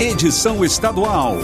[0.00, 1.36] edição estadual.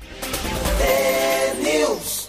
[0.78, 2.28] T-News.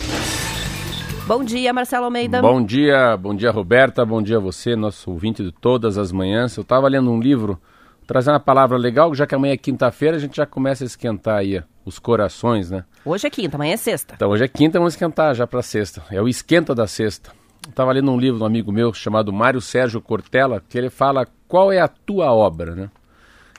[1.30, 2.42] Bom dia, Marcelo Almeida.
[2.42, 4.04] Bom dia, bom dia, Roberta.
[4.04, 6.56] Bom dia a você, nosso ouvinte de todas as manhãs.
[6.56, 7.56] Eu estava lendo um livro,
[8.04, 11.36] trazendo uma palavra legal, já que amanhã é quinta-feira, a gente já começa a esquentar
[11.36, 12.84] aí os corações, né?
[13.04, 14.14] Hoje é quinta, amanhã é sexta.
[14.16, 16.02] Então, hoje é quinta, vamos esquentar já para sexta.
[16.10, 17.30] É o esquenta da sexta.
[17.64, 20.90] Eu estava lendo um livro de um amigo meu chamado Mário Sérgio Cortella, que ele
[20.90, 22.90] fala qual é a tua obra, né?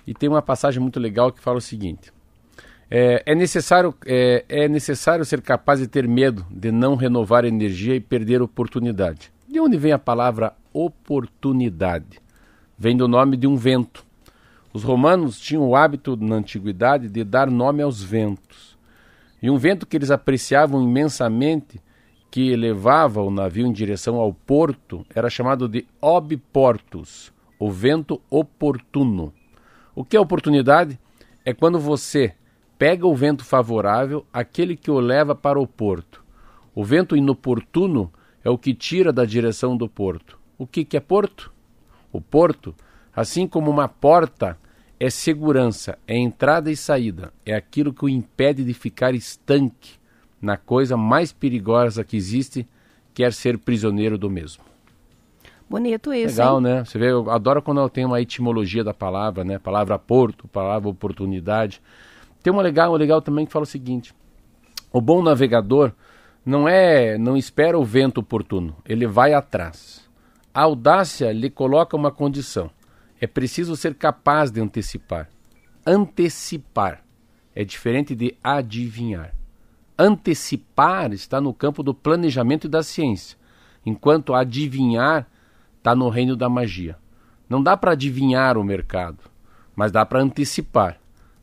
[0.05, 2.11] E tem uma passagem muito legal que fala o seguinte:
[2.93, 7.95] é, é, necessário, é, é necessário ser capaz de ter medo de não renovar energia
[7.95, 9.31] e perder oportunidade.
[9.47, 12.19] De onde vem a palavra oportunidade?
[12.77, 14.03] Vem do nome de um vento.
[14.73, 18.77] Os romanos tinham o hábito na antiguidade de dar nome aos ventos.
[19.41, 21.81] E um vento que eles apreciavam imensamente,
[22.29, 29.33] que levava o navio em direção ao porto, era chamado de obiportus, o vento oportuno.
[29.95, 30.99] O que é oportunidade?
[31.45, 32.35] É quando você
[32.81, 36.23] pega o vento favorável, aquele que o leva para o porto.
[36.73, 38.11] O vento inoportuno
[38.43, 40.39] é o que tira da direção do porto.
[40.57, 41.53] O que, que é porto?
[42.11, 42.73] O porto,
[43.15, 44.57] assim como uma porta,
[44.99, 49.99] é segurança, é entrada e saída, é aquilo que o impede de ficar estanque
[50.41, 52.67] na coisa mais perigosa que existe,
[53.13, 54.63] que é ser prisioneiro do mesmo.
[55.69, 56.35] Bonito isso.
[56.35, 56.63] Legal, hein?
[56.63, 56.83] né?
[56.83, 59.59] Você vê, eu adoro quando eu tenho uma etimologia da palavra, né?
[59.59, 61.79] Palavra porto, palavra oportunidade.
[62.41, 64.13] Tem uma legal, uma legal também que fala o seguinte:
[64.91, 65.91] o bom navegador
[66.45, 70.09] não é, não espera o vento oportuno, ele vai atrás.
[70.53, 72.69] A audácia lhe coloca uma condição:
[73.19, 75.29] é preciso ser capaz de antecipar.
[75.85, 77.03] Antecipar
[77.55, 79.33] é diferente de adivinhar.
[79.97, 83.37] Antecipar está no campo do planejamento e da ciência,
[83.85, 85.27] enquanto adivinhar
[85.77, 86.97] está no reino da magia.
[87.47, 89.19] Não dá para adivinhar o mercado,
[89.75, 90.99] mas dá para antecipar.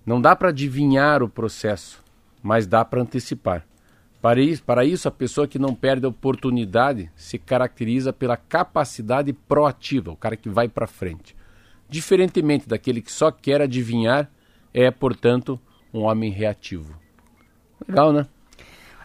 [0.09, 2.03] Não dá para adivinhar o processo,
[2.43, 3.67] mas dá para antecipar.
[4.23, 9.35] Para isso, para isso, a pessoa que não perde a oportunidade se caracteriza pela capacidade
[9.35, 11.37] proativa, o cara que vai para frente.
[11.91, 14.31] Diferentemente daquele que só quer adivinhar,
[14.73, 15.61] é, portanto,
[15.93, 16.99] um homem reativo.
[17.87, 18.27] Legal, né?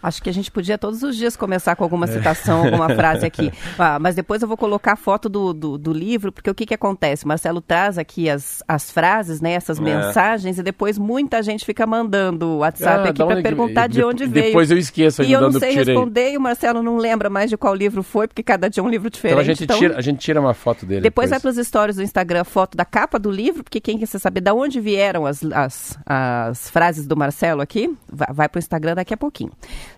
[0.03, 3.51] Acho que a gente podia todos os dias começar com alguma citação, alguma frase aqui.
[3.79, 6.65] Ah, mas depois eu vou colocar a foto do, do, do, livro, porque o que,
[6.65, 7.25] que acontece?
[7.25, 9.81] Marcelo traz aqui as, as frases, né, essas é.
[9.81, 14.03] mensagens, e depois muita gente fica mandando o WhatsApp ah, aqui para perguntar de, de
[14.03, 14.47] onde veio.
[14.47, 17.55] Depois eu esqueço E eu não sei responder, e o Marcelo não lembra mais de
[17.55, 19.33] qual livro foi, porque cada dia é um livro diferente.
[19.33, 21.01] Então a gente, então, tira, a gente tira uma foto dele.
[21.01, 21.29] Depois, depois.
[21.29, 24.41] vai para os stories do Instagram, foto da capa do livro, porque quem quer saber
[24.41, 28.95] de onde vieram as, as, as frases do Marcelo aqui, vai, vai para o Instagram
[28.95, 29.51] daqui a pouquinho.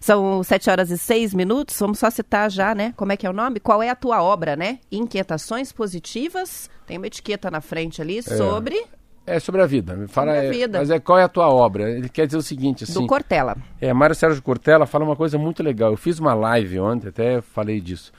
[0.05, 1.79] São sete horas e seis minutos.
[1.79, 2.93] Vamos só citar já, né?
[2.95, 3.59] Como é que é o nome?
[3.59, 4.77] Qual é a tua obra, né?
[4.91, 6.69] Inquietações positivas.
[6.85, 8.85] Tem uma etiqueta na frente ali sobre.
[9.25, 9.95] É sobre a vida.
[9.95, 10.77] Me fala, sobre a vida.
[10.77, 11.89] É, mas é qual é a tua obra?
[11.89, 13.01] Ele quer dizer o seguinte, assim.
[13.01, 13.57] Do Cortella.
[13.81, 15.90] É, Mário Sérgio Cortella fala uma coisa muito legal.
[15.90, 18.13] Eu fiz uma live ontem, até falei disso.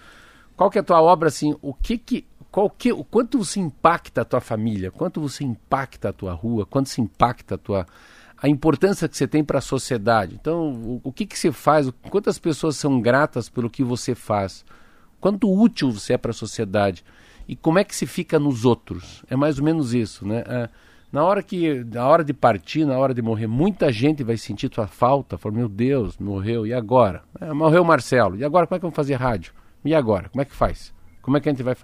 [0.56, 1.54] Qual que é a tua obra, assim?
[1.62, 6.08] O que que qual que, o quanto você impacta a tua família, quanto você impacta
[6.08, 7.86] a tua rua, quanto se impacta a tua
[8.40, 10.34] a importância que você tem para a sociedade.
[10.38, 14.64] Então, o, o, que, que você faz, quantas pessoas são gratas pelo que você faz,
[15.20, 17.04] quanto útil você é para a sociedade
[17.48, 19.24] e como é que se fica nos outros.
[19.30, 20.44] É mais ou menos isso, né?
[20.46, 20.68] É,
[21.12, 24.68] na hora que, na hora de partir, na hora de morrer, muita gente vai sentir
[24.68, 27.22] tua falta, falar, meu Deus, morreu, e agora?
[27.40, 29.52] É, morreu o Marcelo, e agora como é que vamos fazer rádio?
[29.84, 30.28] E agora?
[30.28, 30.92] Como é que faz?
[31.22, 31.76] Como é que a gente vai...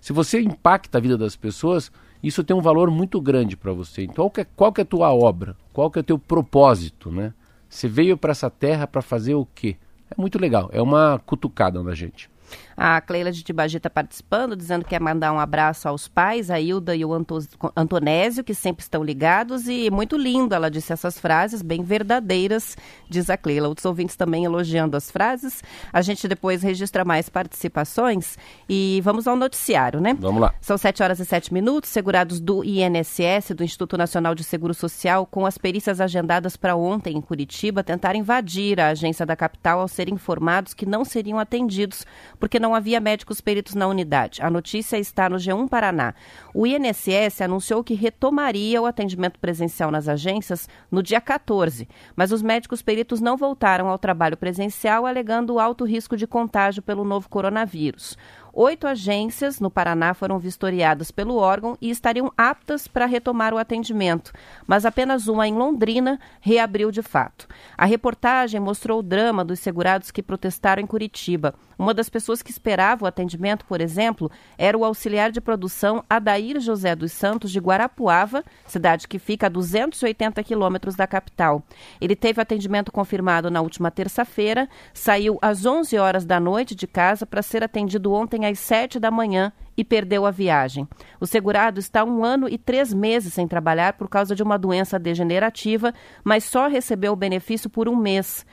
[0.00, 4.04] Se você impacta a vida das pessoas, isso tem um valor muito grande para você.
[4.04, 5.56] Então, qual que, é, qual que é a tua obra?
[5.72, 7.34] Qual que é o teu propósito, né?
[7.68, 9.76] Você veio para essa terra para fazer o quê?
[10.10, 12.30] É muito legal, é uma cutucada na gente.
[12.76, 16.60] A Cleila de Tibagi está participando, dizendo que quer mandar um abraço aos pais, a
[16.60, 17.38] Hilda e o Anto
[17.76, 19.66] Antonésio, que sempre estão ligados.
[19.68, 22.76] E muito lindo, ela disse essas frases, bem verdadeiras,
[23.08, 23.68] diz a Cleila.
[23.68, 25.62] Outros ouvintes também elogiando as frases.
[25.92, 28.36] A gente depois registra mais participações
[28.68, 30.16] e vamos ao noticiário, né?
[30.18, 30.54] Vamos lá.
[30.60, 31.90] São 7 horas e 7 minutos.
[31.90, 37.16] Segurados do INSS, do Instituto Nacional de Seguro Social, com as perícias agendadas para ontem
[37.16, 42.06] em Curitiba, tentaram invadir a agência da capital ao serem informados que não seriam atendidos,
[42.38, 44.40] porque não havia médicos peritos na unidade.
[44.40, 46.14] A notícia está no G1 Paraná.
[46.54, 52.40] O INSS anunciou que retomaria o atendimento presencial nas agências no dia 14, mas os
[52.40, 58.16] médicos peritos não voltaram ao trabalho presencial, alegando alto risco de contágio pelo novo coronavírus.
[58.54, 64.30] Oito agências no Paraná foram vistoriadas pelo órgão e estariam aptas para retomar o atendimento,
[64.66, 67.48] mas apenas uma em Londrina reabriu de fato.
[67.78, 71.54] A reportagem mostrou o drama dos segurados que protestaram em Curitiba.
[71.78, 76.60] Uma das pessoas que esperava o atendimento, por exemplo, era o auxiliar de produção Adair
[76.60, 81.62] José dos Santos de Guarapuava, cidade que fica a 280 quilômetros da capital.
[81.98, 87.24] Ele teve atendimento confirmado na última terça-feira, saiu às 11 horas da noite de casa
[87.24, 90.86] para ser atendido ontem às 7 da manhã e perdeu a viagem.
[91.20, 94.98] O segurado está um ano e três meses sem trabalhar por causa de uma doença
[94.98, 95.92] degenerativa,
[96.22, 98.44] mas só recebeu o benefício por um mês.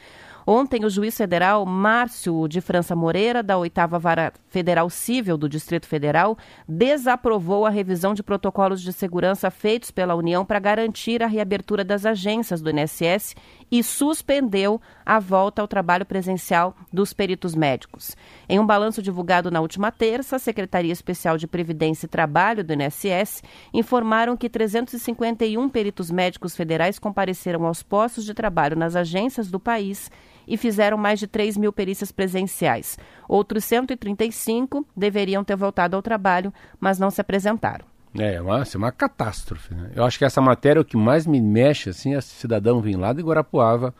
[0.52, 5.86] Ontem, o juiz federal Márcio de França Moreira, da oitava vara federal civil do Distrito
[5.86, 6.36] Federal,
[6.68, 12.04] desaprovou a revisão de protocolos de segurança feitos pela União para garantir a reabertura das
[12.04, 13.36] agências do INSS
[13.72, 18.18] e suspendeu a volta ao trabalho presencial dos peritos médicos.
[18.50, 22.74] Em um balanço divulgado na última terça, a Secretaria Especial de Previdência e Trabalho do
[22.74, 29.60] INSS informaram que 351 peritos médicos federais compareceram aos postos de trabalho nas agências do
[29.60, 30.10] país
[30.50, 32.98] e fizeram mais de 3 mil perícias presenciais.
[33.28, 37.86] Outros 135 deveriam ter voltado ao trabalho, mas não se apresentaram.
[38.18, 39.74] É, é uma, é uma catástrofe.
[39.74, 39.92] Né?
[39.96, 42.96] Eu acho que essa matéria é o que mais me mexe, assim, é cidadão vem
[42.96, 43.94] lá de Guarapuava,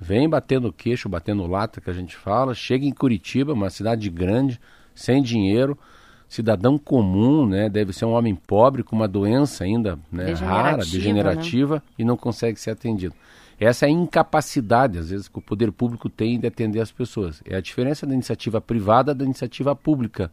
[0.00, 4.58] vem batendo queixo, batendo lata, que a gente fala, chega em Curitiba, uma cidade grande,
[4.94, 5.78] sem dinheiro,
[6.26, 7.68] cidadão comum, né?
[7.68, 11.82] Deve ser um homem pobre com uma doença ainda né, rara, degenerativa né?
[11.98, 13.14] e não consegue ser atendido.
[13.60, 17.42] Essa é a incapacidade, às vezes, que o poder público tem de atender as pessoas.
[17.44, 20.32] É a diferença da iniciativa privada da iniciativa pública.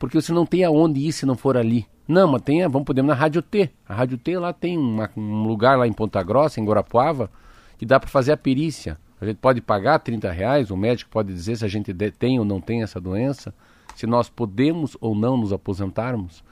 [0.00, 1.86] Porque você não tem aonde ir se não for ali.
[2.08, 3.70] Não, mas tem, vamos podemos na Rádio T.
[3.88, 7.30] A Rádio T lá tem uma, um lugar lá em Ponta Grossa, em Guarapuava,
[7.78, 8.98] que dá para fazer a perícia.
[9.20, 12.44] A gente pode pagar 30 reais, o médico pode dizer se a gente tem ou
[12.44, 13.54] não tem essa doença,
[13.94, 16.42] se nós podemos ou não nos aposentarmos.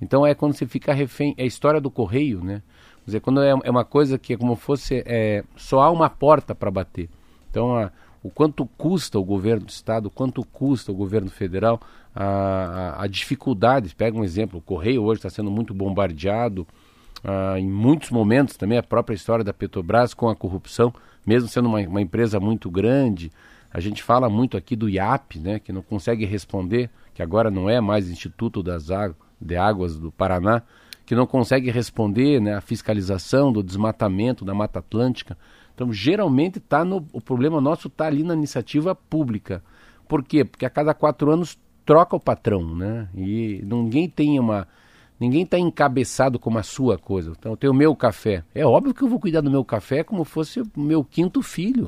[0.00, 2.62] Então é quando você fica refém, é a história do correio, né?
[3.04, 6.54] Dizer, quando é, é uma coisa que é como fosse, é, só há uma porta
[6.54, 7.08] para bater.
[7.50, 7.90] Então, a,
[8.22, 11.80] o quanto custa o governo do Estado, o quanto custa o governo federal,
[12.14, 16.66] a, a, a dificuldade, pega um exemplo, o Correio hoje está sendo muito bombardeado,
[17.58, 20.92] em muitos momentos também a própria história da Petrobras com a corrupção,
[21.26, 23.32] mesmo sendo uma, uma empresa muito grande,
[23.72, 27.68] a gente fala muito aqui do IAP, né, que não consegue responder, que agora não
[27.68, 30.62] é mais Instituto das Águas, de Águas do Paraná,
[31.06, 35.36] que não consegue responder né, a fiscalização do desmatamento da Mata Atlântica.
[35.74, 39.62] Então, geralmente, tá no, o problema nosso está ali na iniciativa pública.
[40.08, 40.44] Por quê?
[40.44, 43.08] Porque a cada quatro anos troca o patrão, né?
[43.14, 44.66] E ninguém tem uma.
[45.20, 47.32] Ninguém está encabeçado como a sua coisa.
[47.38, 48.42] Então, eu tenho o meu café.
[48.54, 51.84] É óbvio que eu vou cuidar do meu café como fosse o meu quinto filho.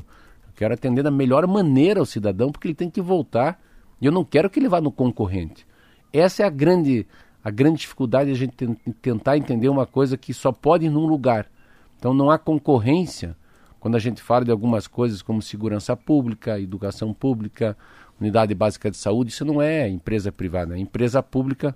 [0.47, 3.59] Eu quero atender da melhor maneira ao cidadão, porque ele tem que voltar.
[3.99, 5.65] E eu não quero que ele vá no concorrente.
[6.13, 7.05] Essa é a grande
[7.47, 8.53] a grande dificuldade é a gente
[9.01, 11.49] tentar entender uma coisa que só pode ir num lugar.
[11.97, 13.37] Então não há concorrência
[13.79, 17.77] quando a gente fala de algumas coisas como segurança pública, educação pública,
[18.19, 21.73] unidade básica de saúde, isso não é empresa privada, é empresa pública,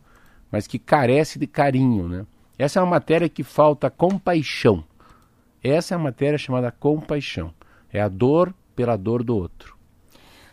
[0.52, 2.26] mas que carece de carinho, né?
[2.60, 4.84] Essa é uma matéria que falta compaixão.
[5.64, 7.54] Essa é a matéria chamada compaixão.
[7.94, 9.78] É a dor pela dor do outro.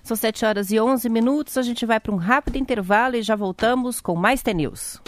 [0.03, 1.57] São 7 horas e 11 minutos.
[1.57, 5.01] A gente vai para um rápido intervalo e já voltamos com mais T-News.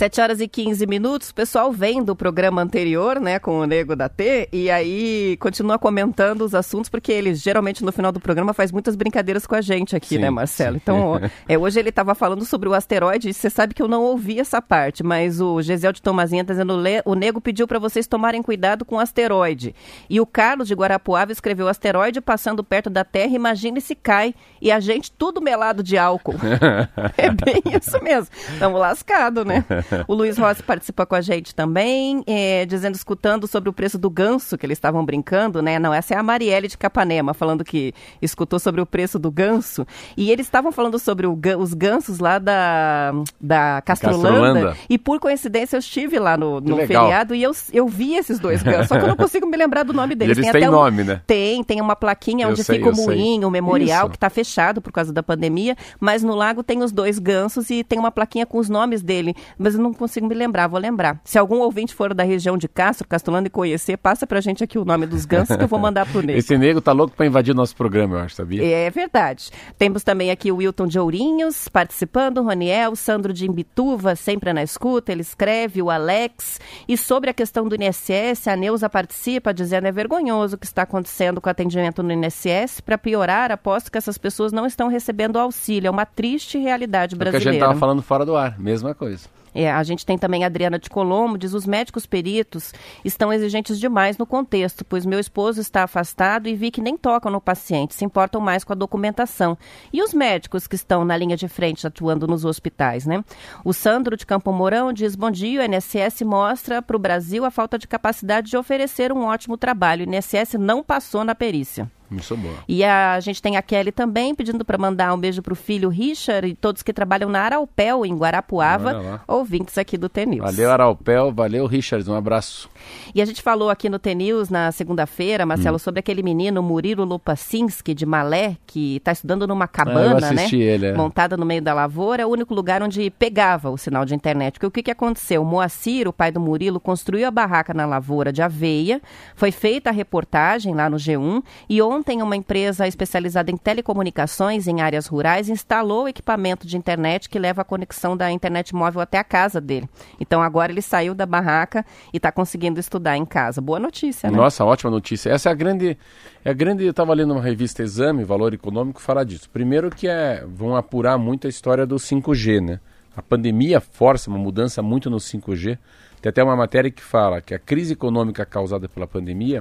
[0.00, 3.94] 7 horas e 15 minutos, o pessoal vem do programa anterior, né, com o Nego
[3.94, 8.54] da T, e aí continua comentando os assuntos, porque ele geralmente no final do programa
[8.54, 10.76] faz muitas brincadeiras com a gente aqui, Sim, né, Marcelo?
[10.76, 10.80] sim.
[10.82, 14.02] Então, é, hoje ele estava falando sobre o asteroide, e você sabe que eu não
[14.02, 17.78] ouvi essa parte, mas o Gesiel de Tomazinha está dizendo, "Le- o Nego pediu para
[17.78, 19.74] vocês tomarem cuidado com o asteroide.
[20.08, 24.72] E o Carlos de Guarapuava escreveu, asteroide passando perto da Terra, imagine se cai, e
[24.72, 26.36] a gente tudo melado de álcool.
[27.18, 28.28] É bem isso mesmo.
[28.54, 29.62] Estamos lascados, né?
[30.06, 34.08] O Luiz Rossi participa com a gente também, é, dizendo, escutando sobre o preço do
[34.10, 35.78] ganso, que eles estavam brincando, né?
[35.78, 39.86] Não, essa é a Marielle de Capanema, falando que escutou sobre o preço do ganso.
[40.16, 44.28] E eles estavam falando sobre o os gansos lá da, da Castrolanda.
[44.28, 44.76] Castrolanda.
[44.88, 48.62] E por coincidência eu estive lá no, no feriado e eu, eu vi esses dois
[48.62, 48.88] gansos.
[48.88, 50.36] Só que eu não consigo me lembrar do nome deles.
[50.38, 51.22] eles Tem têm um- nome, né?
[51.26, 54.10] Tem, tem uma plaquinha Eu onde sei, fica o moinho, o memorial, Isso.
[54.10, 57.82] que está fechado por causa da pandemia, mas no lago tem os dois gansos e
[57.82, 61.20] tem uma plaquinha com os nomes dele, mas não consigo me lembrar, vou lembrar.
[61.24, 64.78] Se algum ouvinte for da região de Castro, Castrolando e conhecer, passa pra gente aqui
[64.78, 66.38] o nome dos gansos que eu vou mandar pro Nego.
[66.38, 68.64] Esse nego tá louco pra invadir o nosso programa, eu acho, sabia?
[68.64, 69.50] É verdade.
[69.78, 74.52] Temos também aqui o Wilton de Ourinhos participando, o Roniel, o Sandro de Imbituva, sempre
[74.52, 76.60] na escuta, ele escreve, o Alex.
[76.88, 80.82] E sobre a questão do INSS, a Neuza participa dizendo é vergonhoso o que está
[80.82, 82.80] acontecendo com o atendimento no INSS.
[82.80, 85.88] Para piorar, aposto que essas pessoas não estão recebendo auxílio.
[85.88, 87.52] É uma triste realidade É o que a brasileira.
[87.52, 89.28] gente tava falando fora do ar, mesma coisa.
[89.54, 92.72] É, a gente tem também a Adriana de Colombo, diz os médicos peritos
[93.04, 97.30] estão exigentes demais no contexto, pois meu esposo está afastado e vi que nem tocam
[97.30, 99.58] no paciente, se importam mais com a documentação.
[99.92, 103.24] E os médicos que estão na linha de frente atuando nos hospitais, né?
[103.64, 107.50] O Sandro de Campo Mourão diz, bom dia, o INSS mostra para o Brasil a
[107.50, 110.06] falta de capacidade de oferecer um ótimo trabalho.
[110.06, 111.90] O INSS não passou na perícia.
[112.10, 112.54] Isso é boa.
[112.68, 116.46] E a gente tem a Kelly também pedindo para mandar um beijo pro filho Richard
[116.48, 120.42] e todos que trabalham na Aralpel, em Guarapuava, ouvintes aqui do TNews.
[120.44, 121.32] Valeu, Aralpel.
[121.32, 122.08] Valeu, Richard.
[122.10, 122.68] Um abraço.
[123.14, 125.78] E a gente falou aqui no TNews na segunda-feira, Marcelo, Hum.
[125.78, 130.62] sobre aquele menino Murilo Lupacinski, de Malé, que está estudando numa Ah, cabana, assisti né?
[130.64, 130.92] ele, é.
[130.94, 134.54] Montada no meio da lavoura, é o único lugar onde pegava o sinal de internet.
[134.54, 135.42] Porque o que, que aconteceu?
[135.42, 139.00] O Moacir, o pai do Murilo, construiu a barraca na lavoura de aveia,
[139.34, 144.80] foi feita a reportagem lá no G1, e ontem uma empresa especializada em telecomunicações em
[144.80, 149.18] áreas rurais instalou o equipamento de internet que leva a conexão da internet móvel até
[149.18, 149.86] a casa dele.
[150.18, 153.60] Então agora ele saiu da barraca e está conseguindo estudar em casa.
[153.60, 154.36] Boa notícia, né?
[154.36, 155.28] Nossa, ótima notícia.
[155.28, 155.98] Essa é a grande.
[156.42, 156.84] É a grande.
[156.84, 159.50] Eu estava lendo uma revista Exame, Valor Econômico, falar disso.
[159.50, 162.80] Primeiro que é, vão apurar muito a história do 5G, né?
[163.14, 165.76] A pandemia força uma mudança muito no 5G.
[166.22, 169.60] Tem até uma matéria que fala que a crise econômica causada pela pandemia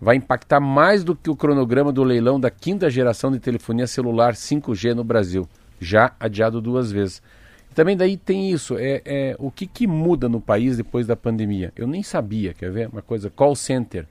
[0.00, 4.34] vai impactar mais do que o cronograma do leilão da quinta geração de telefonia celular
[4.34, 5.48] 5G no Brasil,
[5.80, 7.22] já adiado duas vezes.
[7.70, 11.16] E também daí tem isso, é, é o que, que muda no país depois da
[11.16, 11.72] pandemia.
[11.76, 14.06] Eu nem sabia, quer ver uma coisa, call center.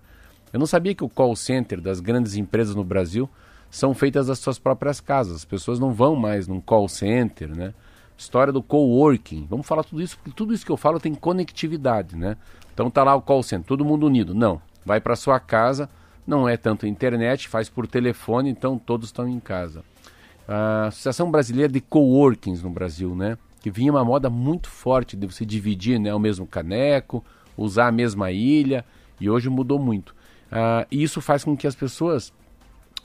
[0.52, 3.30] Eu não sabia que o call center das grandes empresas no Brasil
[3.72, 5.38] são feitas das suas próprias casas.
[5.38, 7.74] As pessoas não vão mais num call center, né?
[8.16, 9.48] História do coworking.
[9.50, 12.38] Vamos falar tudo isso, porque tudo isso que eu falo tem conectividade, né?
[12.72, 14.36] Então tá lá o call center, todo mundo unido.
[14.36, 15.90] Não, vai para sua casa,
[16.26, 19.84] não é tanto internet, faz por telefone, então todos estão em casa.
[20.48, 23.38] A Associação Brasileira de Coworkings no Brasil, né?
[23.62, 27.24] Que vinha uma moda muito forte de você dividir né, o mesmo caneco,
[27.58, 28.84] usar a mesma ilha,
[29.20, 30.14] e hoje mudou muito.
[30.52, 32.34] Ah, e isso faz com que as pessoas,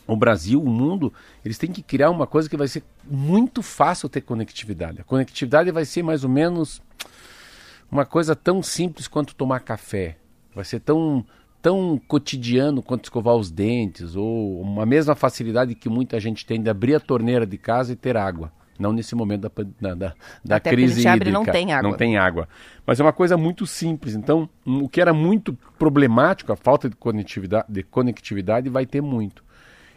[0.07, 1.13] o Brasil, o mundo,
[1.45, 5.01] eles têm que criar uma coisa que vai ser muito fácil ter conectividade.
[5.01, 6.83] A conectividade vai ser mais ou menos
[7.91, 10.19] uma coisa tão simples quanto tomar café.
[10.55, 11.25] Vai ser tão,
[11.61, 16.71] tão cotidiano quanto escovar os dentes, ou uma mesma facilidade que muita gente tem de
[16.71, 18.53] abrir a torneira de casa e ter água.
[18.79, 21.38] Não nesse momento da, da, da, Até crise gente abre hídrica.
[21.38, 21.91] não tem água.
[21.91, 22.49] Não tem água.
[22.87, 24.15] Mas é uma coisa muito simples.
[24.15, 29.43] Então, o que era muito problemático, a falta de conectividade, de conectividade vai ter muito.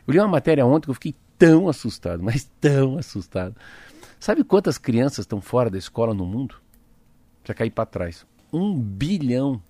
[0.08, 3.56] Eu li uma matéria ontem que eu fiquei tão assustado, mas tão assustado.
[4.20, 6.56] Sabe quantas crianças estão fora da escola no mundo?
[7.44, 8.26] Precisa cair para trás.
[8.52, 9.62] Um bilhão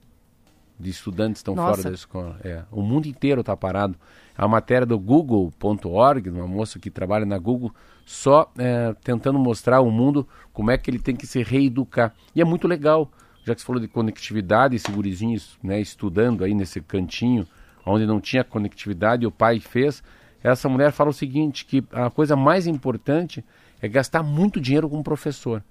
[0.81, 1.77] de estudantes estão Nossa.
[1.77, 2.39] fora da escola.
[2.43, 3.95] É, o mundo inteiro está parado.
[4.37, 7.71] A matéria do Google.org, uma moça que trabalha na Google,
[8.05, 12.13] só é, tentando mostrar ao mundo como é que ele tem que se reeducar.
[12.35, 13.09] E é muito legal,
[13.45, 17.47] já que você falou de conectividade, esse gurizinho né, estudando aí nesse cantinho,
[17.85, 20.03] onde não tinha conectividade, o pai fez.
[20.43, 23.45] Essa mulher fala o seguinte, que a coisa mais importante
[23.81, 25.63] é gastar muito dinheiro com o professor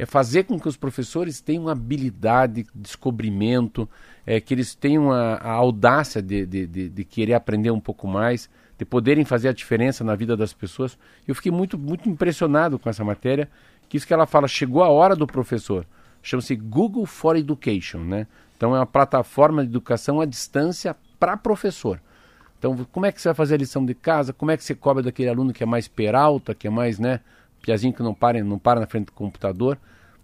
[0.00, 3.86] é fazer com que os professores tenham habilidade, descobrimento,
[4.24, 8.08] é, que eles tenham a, a audácia de, de, de, de querer aprender um pouco
[8.08, 10.96] mais, de poderem fazer a diferença na vida das pessoas.
[11.28, 13.46] Eu fiquei muito, muito impressionado com essa matéria,
[13.90, 15.84] que isso que ela fala, chegou a hora do professor
[16.22, 18.26] chama-se Google for Education, né?
[18.56, 22.00] Então é uma plataforma de educação à distância para professor.
[22.58, 24.32] Então, como é que você vai fazer a lição de casa?
[24.32, 27.20] Como é que você cobra daquele aluno que é mais peralta, que é mais, né,
[27.60, 29.78] piazinho que não para, não para na frente do computador?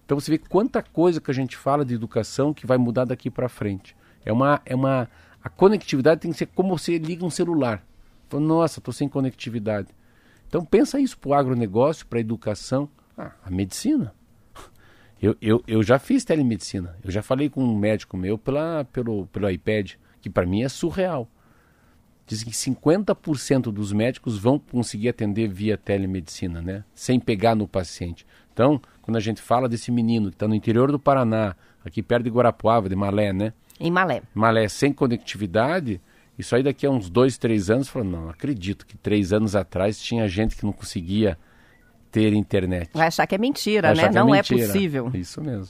[0.05, 3.31] Então você vê quanta coisa que a gente fala de educação que vai mudar daqui
[3.31, 3.97] para frente.
[4.25, 5.09] É uma, é uma,
[5.43, 7.85] a conectividade tem que ser como você liga um celular.
[8.29, 9.89] Fala, Nossa, estou sem conectividade.
[10.49, 12.89] Então pensa isso para o agronegócio, para a educação,
[13.19, 14.15] ah, a medicina.
[15.21, 16.97] Eu, eu, eu já fiz telemedicina.
[17.03, 20.69] Eu já falei com um médico meu pela, pelo, pelo iPad, que para mim é
[20.69, 21.29] surreal.
[22.27, 26.85] Dizem que 50% dos médicos vão conseguir atender via telemedicina, né?
[26.95, 28.27] Sem pegar no paciente.
[28.53, 31.55] Então, quando a gente fala desse menino que está no interior do Paraná,
[31.85, 33.53] aqui perto de Guarapuava, de Malé, né?
[33.79, 34.23] Em Malé.
[34.35, 36.01] Malé sem conectividade,
[36.39, 40.01] isso aí daqui a uns dois, três anos, fala, não, acredito que três anos atrás
[40.01, 41.39] tinha gente que não conseguia
[42.17, 42.89] ter internet.
[42.95, 44.11] Vai achar que é mentira, Vai né?
[44.11, 44.67] é Não é mentira.
[44.67, 45.11] possível.
[45.13, 45.69] Isso mesmo.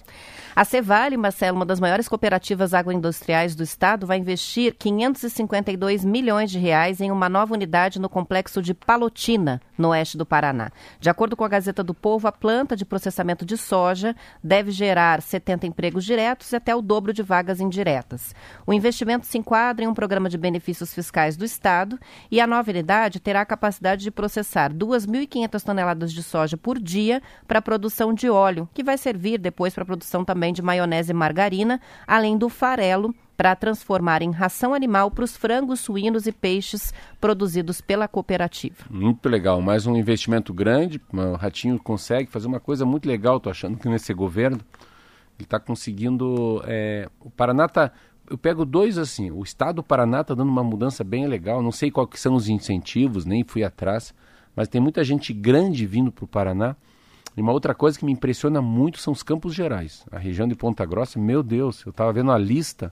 [0.54, 6.58] A Cevale, Marcelo, uma das maiores cooperativas agroindustriais do estado, vai investir 552 milhões de
[6.58, 10.70] reais em uma nova unidade no complexo de Palotina, no oeste do Paraná.
[10.98, 15.20] De acordo com a Gazeta do Povo, a planta de processamento de soja deve gerar
[15.20, 18.34] 70 empregos diretos e até o dobro de vagas indiretas.
[18.66, 21.98] O investimento se enquadra em um programa de benefícios fiscais do estado
[22.30, 27.22] e a nova unidade terá a capacidade de processar 2.500 toneladas de soja por dia
[27.46, 31.12] para a produção de óleo, que vai servir depois para a produção também de maionese
[31.12, 36.32] e margarina, além do farelo para transformar em ração animal para os frangos, suínos e
[36.32, 38.84] peixes produzidos pela cooperativa.
[38.88, 39.60] Muito legal.
[39.60, 41.00] Mais um investimento grande.
[41.12, 43.36] O Ratinho consegue fazer uma coisa muito legal.
[43.36, 44.58] Estou achando que nesse governo
[45.38, 46.62] ele está conseguindo.
[46.66, 47.92] é, o Paraná está.
[48.28, 49.30] Eu pego dois assim.
[49.30, 51.62] O estado do Paraná está dando uma mudança bem legal.
[51.62, 54.14] Não sei quais são os incentivos, nem fui atrás.
[54.56, 56.74] Mas tem muita gente grande vindo para o Paraná.
[57.36, 60.06] E uma outra coisa que me impressiona muito são os Campos Gerais.
[60.10, 62.90] A região de Ponta Grossa, meu Deus, eu estava vendo a lista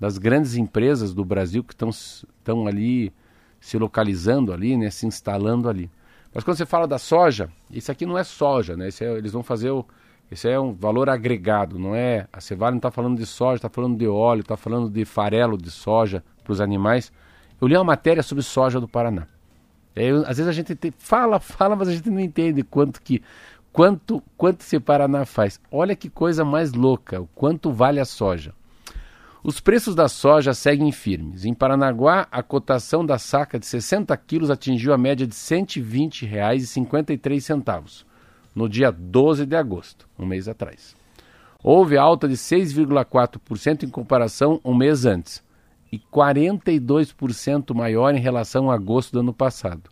[0.00, 3.12] das grandes empresas do Brasil que estão ali
[3.60, 5.90] se localizando ali, né, se instalando ali.
[6.34, 8.88] Mas quando você fala da soja, isso aqui não é soja, né?
[9.00, 9.86] É, eles vão fazer o,
[10.30, 12.26] esse é um valor agregado, não é?
[12.32, 15.56] A Cevale não está falando de soja, está falando de óleo, está falando de farelo
[15.56, 17.12] de soja para os animais.
[17.60, 19.28] Eu li uma matéria sobre soja do Paraná.
[19.96, 23.22] É, às vezes a gente te- fala, fala, mas a gente não entende quanto que
[23.72, 25.60] quanto quanto esse Paraná faz.
[25.70, 28.52] Olha que coisa mais louca, o quanto vale a soja.
[29.42, 31.44] Os preços da soja seguem firmes.
[31.44, 38.04] Em Paranaguá, a cotação da saca de 60 quilos atingiu a média de R$ 120,53
[38.54, 40.96] no dia 12 de agosto, um mês atrás.
[41.62, 45.42] Houve alta de 6,4% em comparação um mês antes
[45.94, 49.88] e 42% maior em relação a agosto do ano passado.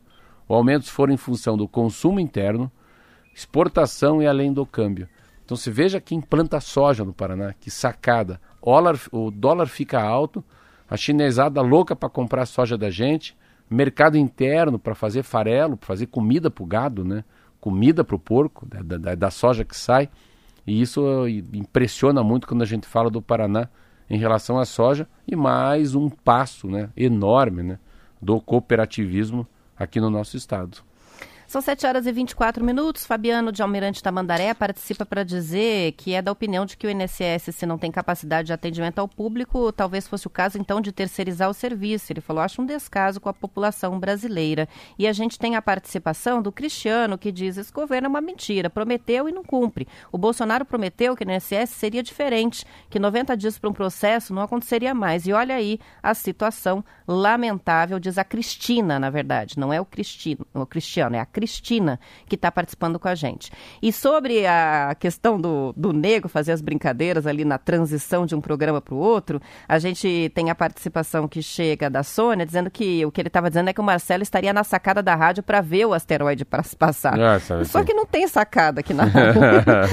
[0.48, 2.70] O aumento foram em função do consumo interno,
[3.32, 5.08] exportação e além do câmbio.
[5.44, 8.40] Então se veja quem planta soja no Paraná, que sacada.
[8.60, 10.44] O dólar, o dólar fica alto,
[10.90, 13.36] a chinesada louca para comprar soja da gente,
[13.70, 17.22] mercado interno para fazer farelo, para fazer comida para o gado, né?
[17.60, 20.08] comida para o porco, da, da, da soja que sai.
[20.66, 23.68] E isso eh, impressiona muito quando a gente fala do Paraná
[24.08, 27.78] em relação à soja e mais um passo né, enorme né,
[28.20, 30.78] do cooperativismo aqui no nosso estado.
[31.52, 33.04] São 7 horas e 24 minutos.
[33.04, 37.54] Fabiano de Almirante Tamandaré participa para dizer que é da opinião de que o INSS,
[37.54, 41.50] se não tem capacidade de atendimento ao público, talvez fosse o caso então de terceirizar
[41.50, 42.10] o serviço.
[42.10, 44.66] Ele falou, acho um descaso com a população brasileira.
[44.98, 48.70] E a gente tem a participação do Cristiano, que diz: esse governo é uma mentira,
[48.70, 49.86] prometeu e não cumpre.
[50.10, 54.40] O Bolsonaro prometeu que o INSS seria diferente, que 90 dias para um processo não
[54.40, 55.26] aconteceria mais.
[55.26, 59.58] E olha aí a situação lamentável, diz a Cristina, na verdade.
[59.58, 61.41] Não é o Cristino, o Cristiano, é a Cristina
[62.26, 63.50] que está participando com a gente.
[63.80, 68.40] E sobre a questão do, do nego fazer as brincadeiras ali na transição de um
[68.40, 73.04] programa para o outro, a gente tem a participação que chega da Sônia dizendo que
[73.04, 75.60] o que ele estava dizendo é que o Marcelo estaria na sacada da rádio para
[75.60, 77.16] ver o asteroide passar.
[77.16, 77.86] Nossa, Só sim.
[77.86, 79.40] que não tem sacada aqui na rádio.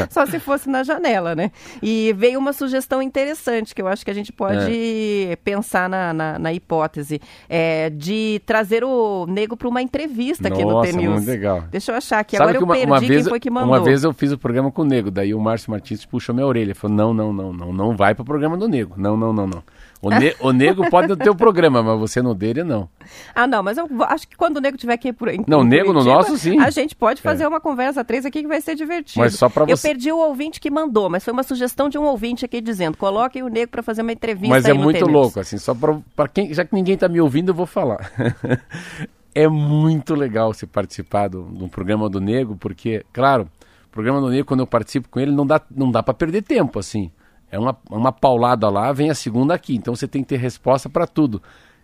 [0.09, 1.51] Só se fosse na janela, né?
[1.81, 6.39] E veio uma sugestão interessante que eu acho que a gente pode pensar na, na,
[6.39, 11.25] na hipótese é, de trazer o nego para uma entrevista aqui no Nossa, T-News.
[11.39, 11.63] Legal.
[11.71, 12.36] Deixa eu achar aqui.
[12.38, 13.69] Sabe Agora que eu uma, perdi uma quem vez, foi que mandou.
[13.69, 16.45] Uma vez eu fiz o programa com o Nego, daí o Márcio Martins puxou minha
[16.45, 16.75] orelha.
[16.75, 18.95] Falou: não, não, não, não, não vai pro programa do Nego.
[18.97, 19.63] Não, não, não, não.
[20.02, 22.88] O, ne o Nego pode ter o programa, mas você no dele, não.
[23.36, 25.67] Ah, não, mas eu acho que quando o nego tiver aqui por em- Não, em
[25.67, 26.60] nego no nosso, sim.
[26.60, 29.19] A gente pode fazer uma conversa três aqui que vai ser divertido.
[29.19, 31.97] Mas só pra Eu você- perdi o ouvinte que mandou, mas foi uma sugestão de
[31.97, 35.06] um ouvinte aqui dizendo: coloquem o nego para fazer uma entrevista Mas aí é muito
[35.06, 36.54] louco, assim, só pra, pra quem.
[36.54, 38.10] Já que ninguém tá me ouvindo, eu vou falar.
[39.34, 43.50] é muito legal se participar do, do programa do Nego, porque, claro,
[43.88, 46.44] O programa do Nego, quando eu participo com ele, não dá, não dá para perder
[46.44, 47.12] tempo, assim.
[47.52, 49.76] É uma, uma paulada lá, vem a segunda aqui.
[49.76, 51.42] Então você tem que ter resposta para tudo.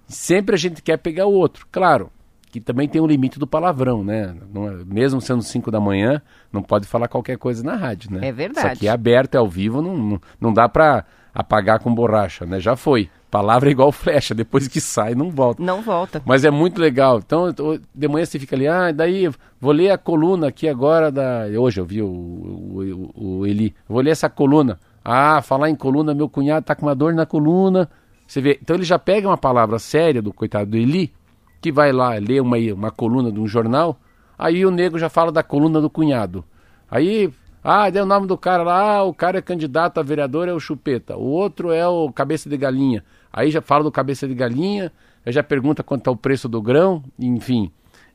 [0.07, 1.65] Sempre a gente quer pegar o outro.
[1.71, 2.11] Claro,
[2.51, 4.35] que também tem um limite do palavrão, né?
[4.53, 6.21] Não é- mesmo sendo 5 da manhã,
[6.53, 8.27] não pode falar qualquer coisa na rádio, né?
[8.27, 8.67] É verdade.
[8.67, 11.03] Isso aqui é aberto, é ao vivo, não, não, não dá para
[11.33, 12.59] apagar com borracha, né?
[12.59, 13.09] Já foi.
[13.35, 15.61] Palavra é igual flecha, depois que sai, não volta.
[15.61, 16.21] Não volta.
[16.25, 17.19] Mas é muito legal.
[17.19, 17.53] Então,
[17.93, 21.45] de manhã você fica ali, ah, daí vou ler a coluna aqui agora da.
[21.59, 23.75] Hoje eu vi o, o, o- o Eli.
[23.89, 24.79] Vou ler essa coluna.
[25.03, 27.89] Ah, falar em coluna, meu cunhado tá com uma dor na coluna.
[28.25, 28.57] Você vê.
[28.61, 31.11] Então ele já pega uma palavra séria do coitado do Eli,
[31.59, 33.99] que vai lá ler uma, uma coluna de um jornal.
[34.39, 36.43] Aí o nego já fala da coluna do cunhado.
[36.89, 37.29] Aí,
[37.63, 40.53] ah, deu o nome do cara lá, ah, o cara é candidato a vereador, é
[40.53, 41.17] o Chupeta.
[41.17, 43.03] O outro é o Cabeça de Galinha.
[43.35, 44.93] Aí já fala do Cabeça de Galinha,
[45.27, 47.69] já pergunta quanto é o preço do grão, enfim.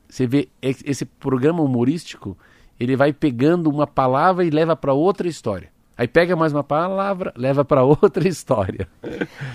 [0.09, 2.35] Você vê, esse programa humorístico,
[2.79, 5.70] ele vai pegando uma palavra e leva para outra história.
[6.01, 8.87] Aí pega mais uma palavra, leva para outra história.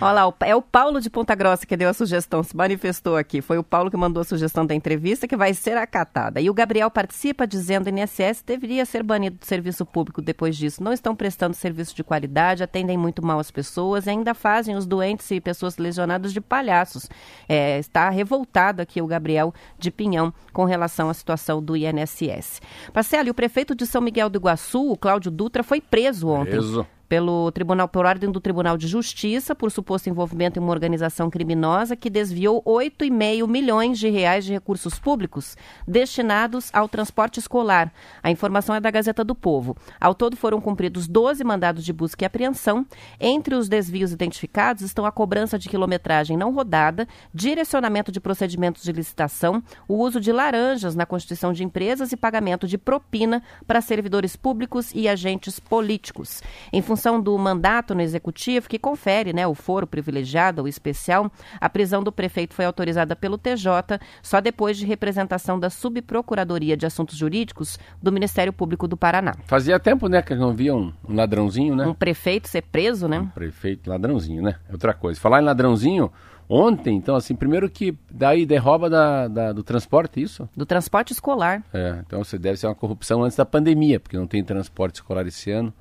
[0.01, 3.43] Olha lá, é o Paulo de Ponta Grossa que deu a sugestão, se manifestou aqui.
[3.43, 6.41] Foi o Paulo que mandou a sugestão da entrevista, que vai ser acatada.
[6.41, 10.57] E o Gabriel participa dizendo que o INSS deveria ser banido do serviço público depois
[10.57, 10.85] disso.
[10.85, 14.87] Não estão prestando serviço de qualidade, atendem muito mal as pessoas e ainda fazem os
[14.87, 17.11] doentes e pessoas lesionadas de palhaços.
[17.49, 22.63] É, está revoltado aqui o Gabriel de Pinhão com relação à situação do INSS.
[22.95, 26.87] Marcelo, o prefeito de São Miguel do Iguaçu, o Cláudio Dutra, foi preso ontem Preso.
[27.09, 31.97] Pelo tribunal por ordem do Tribunal de Justiça por suposto envolvimento em uma organização criminosa
[31.97, 37.93] que desviou 8,5 milhões de reais de recursos públicos destinados ao transporte escolar.
[38.23, 39.77] A informação é da Gazeta do Povo.
[40.01, 42.85] Ao todo foram cumpridos 12 mandados de busca e apreensão.
[43.21, 48.93] Entre os desvios identificados estão a cobrança de quilometragem não rodada, direcionamento de procedimentos de
[48.93, 54.35] licitação, o uso de laranjas na constituição de empresas e pagamento de propina para servidores
[54.35, 56.43] públicos e agentes políticos.
[56.73, 61.31] Em função do mandato no executivo, que confere né, o foro privilegiado ou especial,
[61.61, 66.87] a prisão do prefeito foi autorizada pelo TJ só depois de representação da Subprocuradoria de
[66.87, 69.35] Assuntos Jurídicos do Ministério Público do Paraná.
[69.47, 71.87] Fazia tempo, né, que não via um, um ladrãozinho, né?
[71.87, 73.29] Um prefeito ser preso, né?
[73.35, 74.57] Prefeito ladrãozinho, né?
[74.69, 75.21] É Outra coisa.
[75.21, 76.11] Falar em ladrãozinho,
[76.49, 80.49] ontem, então, assim, primeiro que daí derroba da, da- do transporte, isso?
[80.57, 81.63] Do transporte escolar.
[81.73, 85.27] É, então você deve ser uma corrupção antes da pandemia, porque não tem transporte escolar
[85.27, 85.73] esse ano.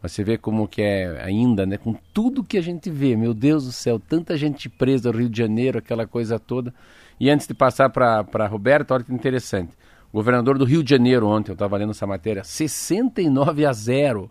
[0.00, 1.76] Mas você vê como que é ainda, né?
[1.76, 5.28] Com tudo que a gente vê, meu Deus do céu, tanta gente presa no Rio
[5.28, 6.72] de Janeiro, aquela coisa toda.
[7.18, 9.72] E antes de passar para Roberto, olha que interessante.
[10.12, 14.30] O governador do Rio de Janeiro ontem, eu estava lendo essa matéria, 69 a 0.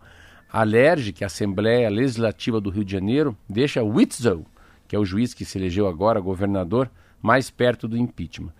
[0.49, 4.45] A Alerj, que é a Assembleia Legislativa do Rio de Janeiro, deixa Witzel,
[4.87, 6.89] que é o juiz que se elegeu agora, governador,
[7.21, 8.53] mais perto do impeachment.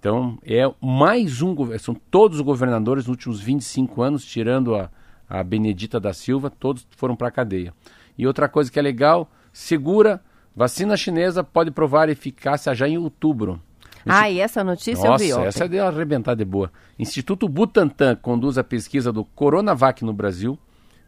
[0.00, 1.54] Então, é mais um.
[1.78, 4.90] São todos os governadores nos últimos 25 anos, tirando a,
[5.28, 7.72] a Benedita da Silva, todos foram para a cadeia.
[8.16, 10.20] E outra coisa que é legal, segura,
[10.54, 13.60] vacina chinesa pode provar eficácia já em outubro.
[14.08, 15.46] Ah, e essa notícia Nossa, eu vi ontem.
[15.48, 16.70] essa é de arrebentar de boa.
[16.96, 20.56] Instituto Butantan conduz a pesquisa do Coronavac no Brasil,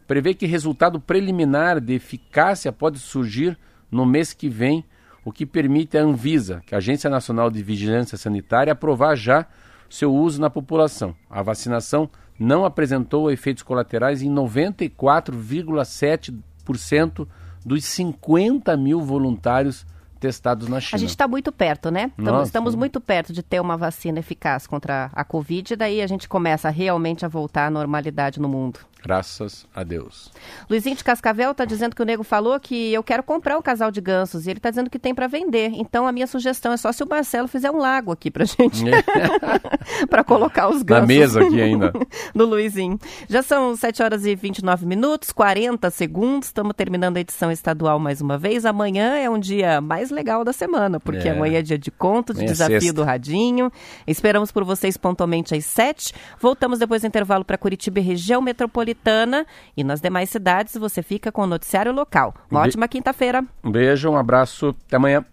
[0.05, 3.57] prevê que resultado preliminar de eficácia pode surgir
[3.89, 4.83] no mês que vem,
[5.23, 9.45] o que permite à Anvisa, que é a Agência Nacional de Vigilância Sanitária, aprovar já
[9.89, 11.15] seu uso na população.
[11.29, 17.27] A vacinação não apresentou efeitos colaterais em 94,7%
[17.65, 19.85] dos 50 mil voluntários
[20.19, 20.95] testados na China.
[20.95, 22.11] A gente está muito perto, né?
[22.17, 26.07] Estamos, estamos muito perto de ter uma vacina eficaz contra a Covid, e daí a
[26.07, 28.79] gente começa realmente a voltar à normalidade no mundo.
[29.01, 30.29] Graças a Deus.
[30.69, 33.89] Luizinho de Cascavel está dizendo que o nego falou que eu quero comprar um casal
[33.91, 35.71] de gansos e ele está dizendo que tem para vender.
[35.73, 38.83] Então a minha sugestão é só se o Marcelo fizer um lago aqui pra gente,
[40.09, 41.07] para colocar os Na gansos.
[41.07, 41.93] mesa aqui ainda.
[42.35, 42.99] do Luizinho.
[43.29, 46.47] Já são 7 horas e 29 minutos, 40 segundos.
[46.49, 48.65] Estamos terminando a edição estadual mais uma vez.
[48.65, 51.31] Amanhã é um dia mais legal da semana, porque É.
[51.31, 52.93] amanhã é dia de conto, de Amanhã é desafio sexta.
[52.93, 53.71] do Radinho.
[54.05, 56.13] Esperamos por vocês pontualmente às 7.
[56.39, 58.88] Voltamos depois do intervalo para Curitiba e região metropolitana.
[59.75, 62.33] E nas demais cidades você fica com o noticiário local.
[62.49, 63.43] Uma Be- ótima quinta-feira.
[63.63, 65.25] Um beijo, um abraço, até amanhã.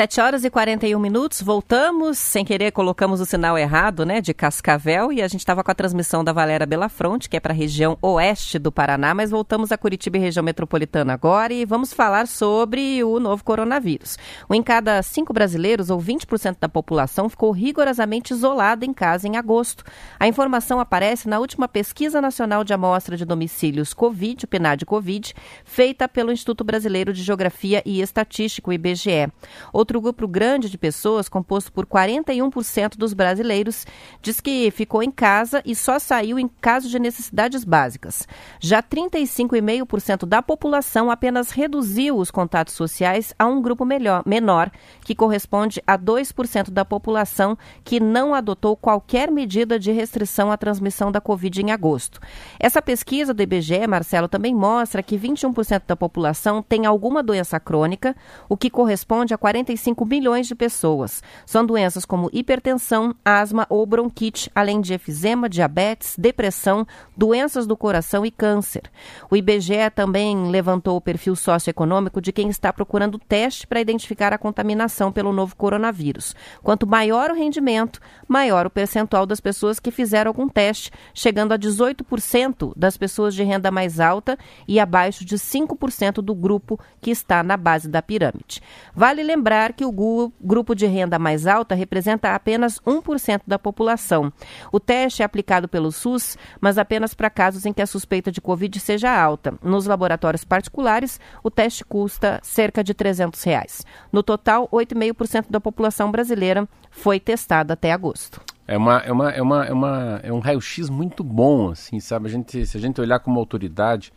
[0.00, 5.12] 7 horas e 41 minutos, voltamos, sem querer colocamos o sinal errado, né, de Cascavel,
[5.12, 7.98] e a gente estava com a transmissão da Valera Belafronte, que é para a região
[8.00, 13.04] oeste do Paraná, mas voltamos a Curitiba e região metropolitana agora e vamos falar sobre
[13.04, 14.16] o novo coronavírus.
[14.48, 19.36] Um em cada cinco brasileiros, ou 20% da população, ficou rigorosamente isolado em casa em
[19.36, 19.84] agosto.
[20.18, 26.08] A informação aparece na última pesquisa nacional de amostra de domicílios Covid, o PNAD-Covid, feita
[26.08, 29.30] pelo Instituto Brasileiro de Geografia e Estatística, o IBGE.
[29.70, 33.86] Outro grupo grande de pessoas, composto por 41% dos brasileiros,
[34.20, 38.28] diz que ficou em casa e só saiu em caso de necessidades básicas.
[38.60, 44.70] Já 35,5% da população apenas reduziu os contatos sociais a um grupo melhor, menor,
[45.02, 51.10] que corresponde a 2% da população que não adotou qualquer medida de restrição à transmissão
[51.10, 52.20] da Covid em agosto.
[52.58, 58.14] Essa pesquisa do IBGE, Marcelo, também mostra que 21% da população tem alguma doença crônica,
[58.46, 59.70] o que corresponde a 45
[60.06, 61.22] milhões de pessoas.
[61.46, 68.26] São doenças como hipertensão, asma ou bronquite, além de efizema, diabetes, depressão, doenças do coração
[68.26, 68.82] e câncer.
[69.30, 74.38] O IBGE também levantou o perfil socioeconômico de quem está procurando teste para identificar a
[74.38, 76.34] contaminação pelo novo coronavírus.
[76.62, 81.58] Quanto maior o rendimento, maior o percentual das pessoas que fizeram algum teste, chegando a
[81.58, 87.42] 18% das pessoas de renda mais alta e abaixo de 5% do grupo que está
[87.42, 88.60] na base da pirâmide.
[88.94, 94.32] Vale lembrar que o grupo de renda mais alta representa apenas 1% da população.
[94.72, 98.40] O teste é aplicado pelo SUS, mas apenas para casos em que a suspeita de
[98.40, 99.54] Covid seja alta.
[99.62, 103.84] Nos laboratórios particulares, o teste custa cerca de 300 reais.
[104.10, 108.40] No total, 8,5% da população brasileira foi testada até agosto.
[108.66, 112.28] É, uma, é, uma, é, uma, é, uma, é um raio-x muito bom, assim, sabe?
[112.28, 114.12] A gente, se a gente olhar como autoridade,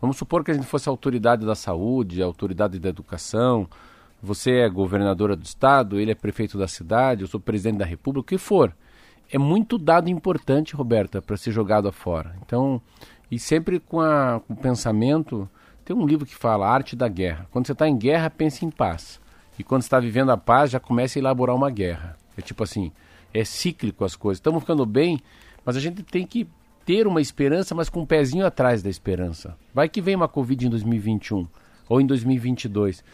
[0.00, 3.68] vamos supor que a gente fosse a autoridade da saúde, a autoridade da educação,
[4.22, 8.20] você é governadora do estado, ele é prefeito da cidade, eu sou presidente da república,
[8.20, 8.74] o que for.
[9.32, 12.34] É muito dado importante, Roberta, para ser jogado afora.
[12.44, 12.82] Então,
[13.30, 15.48] e sempre com, a, com o pensamento.
[15.84, 17.46] Tem um livro que fala Arte da Guerra.
[17.50, 19.20] Quando você está em guerra, pense em paz.
[19.58, 22.16] E quando está vivendo a paz, já começa a elaborar uma guerra.
[22.36, 22.90] É tipo assim,
[23.32, 24.38] é cíclico as coisas.
[24.38, 25.20] Estamos ficando bem,
[25.64, 26.48] mas a gente tem que
[26.84, 29.56] ter uma esperança, mas com um pezinho atrás da esperança.
[29.72, 31.46] Vai que vem uma Covid em 2021
[31.88, 33.04] ou em 2022.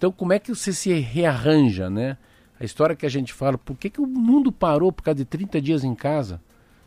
[0.00, 2.16] Então, como é que você se rearranja, né?
[2.58, 5.26] A história que a gente fala, por que, que o mundo parou por causa de
[5.26, 6.40] 30 dias em casa?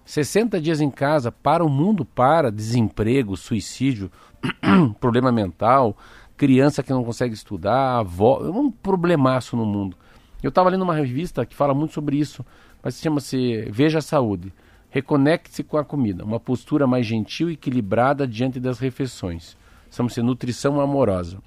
[0.03, 4.11] 60 dias em casa, para o mundo, para, desemprego, suicídio,
[4.99, 5.95] problema mental,
[6.35, 9.95] criança que não consegue estudar, avó, é um problemaço no mundo.
[10.41, 12.43] Eu estava lendo uma revista que fala muito sobre isso,
[12.81, 14.51] mas chama-se Veja a Saúde.
[14.89, 19.55] Reconecte-se com a comida, uma postura mais gentil e equilibrada diante das refeições.
[19.91, 21.37] Chama-se Nutrição Amorosa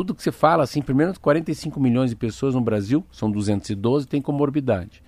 [0.00, 4.22] tudo que você fala, assim, primeiro 45 milhões de pessoas no Brasil, são 212, tem
[4.22, 5.02] comorbidade.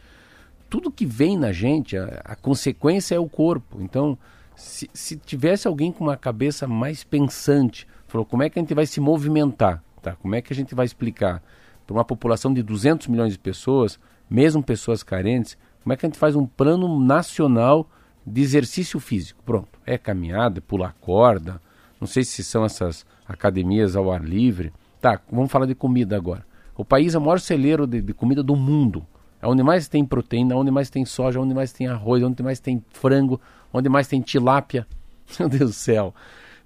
[0.68, 3.78] Tudo que vem na gente, a, a consequência é o corpo.
[3.80, 4.18] Então,
[4.54, 8.74] se, se, tivesse alguém com uma cabeça mais pensante, falou, como é que a gente
[8.74, 9.82] vai se movimentar?
[10.02, 10.14] Tá?
[10.16, 11.42] Como é que a gente vai explicar
[11.86, 16.08] para uma população de 200 milhões de pessoas, mesmo pessoas carentes, como é que a
[16.10, 17.88] gente faz um plano nacional
[18.26, 19.42] de exercício físico?
[19.42, 21.62] Pronto, é caminhada, é pular corda,
[21.98, 24.70] não sei se são essas academias ao ar livre.
[25.02, 26.46] Tá, vamos falar de comida agora.
[26.76, 29.04] O país é o maior celeiro de, de comida do mundo.
[29.42, 32.60] É onde mais tem proteína, onde mais tem soja, onde mais tem arroz, onde mais
[32.60, 33.40] tem frango,
[33.72, 34.86] onde mais tem tilápia.
[35.40, 36.14] Meu Deus do céu.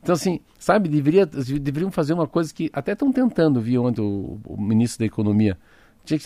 [0.03, 4.39] Então, assim, sabe, deveria, deveriam fazer uma coisa que até estão tentando, viu, ontem o,
[4.45, 5.57] o, ministro da Economia.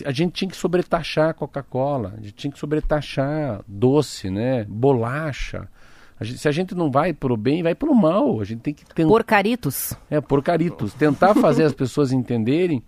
[0.05, 5.69] A gente tinha que sobretaxar Coca-Cola, a gente tinha que sobretaxar doce, né, bolacha.
[6.21, 8.39] A gente, se a gente não vai pro bem, vai pro mal.
[8.39, 9.09] A gente tem que tentar.
[9.09, 9.93] Porcaritos.
[10.07, 10.93] É, porcaritos.
[10.93, 12.83] Tentar fazer as pessoas entenderem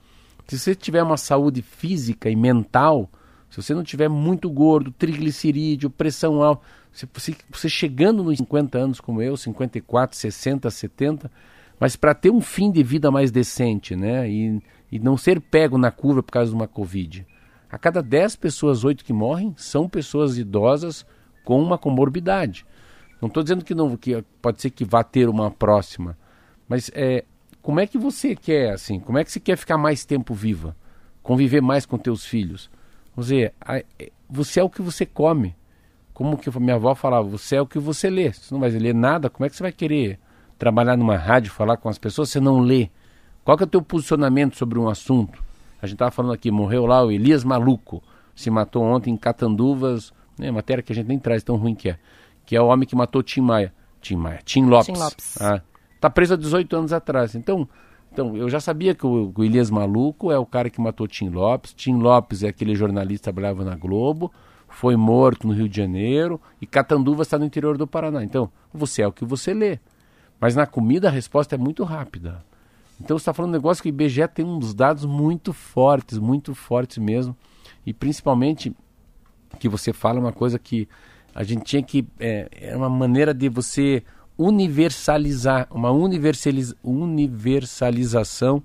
[0.45, 3.09] que se você tiver uma saúde física e mental,
[3.49, 8.77] se você não tiver muito gordo, triglicerídeo, pressão alta, você, você, você chegando nos 50
[8.77, 11.31] anos como eu, 54, 60, 70,
[11.79, 14.29] mas para ter um fim de vida mais decente, né?
[14.29, 17.25] E, e não ser pego na curva por causa de uma Covid.
[17.67, 21.03] A cada 10 pessoas, 8 que morrem são pessoas idosas
[21.43, 22.63] com uma comorbidade.
[23.23, 26.17] Não estou dizendo que não que pode ser que vá ter uma próxima,
[26.67, 27.23] mas é
[27.61, 28.99] como é que você quer assim?
[28.99, 30.75] Como é que você quer ficar mais tempo viva,
[31.21, 32.69] conviver mais com teus filhos?
[33.15, 33.85] Vamos dizer, é,
[34.29, 35.55] você é o que você come.
[36.13, 38.33] Como que minha avó falava, você é o que você lê.
[38.33, 40.19] Você não vai ler nada, como é que você vai querer
[40.59, 42.89] trabalhar numa rádio, falar com as pessoas, você não lê?
[43.45, 45.41] Qual que é o teu posicionamento sobre um assunto?
[45.81, 48.03] A gente estava falando aqui, morreu lá o Elias Maluco,
[48.35, 51.91] se matou ontem em Catanduvas, né, matéria que a gente nem traz tão ruim que
[51.91, 51.97] é
[52.45, 53.73] que é o homem que matou Tim Maia.
[54.01, 54.87] Tim Maia, Tim Lopes.
[54.87, 55.41] Tim Lopes.
[55.41, 55.61] Ah,
[55.99, 57.35] tá preso há 18 anos atrás.
[57.35, 57.67] Então,
[58.11, 61.29] Então, eu já sabia que o, o Elias Maluco é o cara que matou Tim
[61.29, 61.73] Lopes.
[61.73, 64.31] Tim Lopes é aquele jornalista que trabalhava na Globo,
[64.69, 68.23] foi morto no Rio de Janeiro e Catanduva está no interior do Paraná.
[68.23, 69.79] Então, você é o que você lê.
[70.39, 72.43] Mas na comida a resposta é muito rápida.
[72.99, 76.53] Então, você está falando um negócio que o IBGE tem uns dados muito fortes, muito
[76.53, 77.35] fortes mesmo.
[77.85, 78.75] E principalmente
[79.57, 80.87] que você fala uma coisa que
[81.33, 82.07] a gente tinha que.
[82.19, 84.03] É, é uma maneira de você
[84.37, 88.63] universalizar, uma universaliz, universalização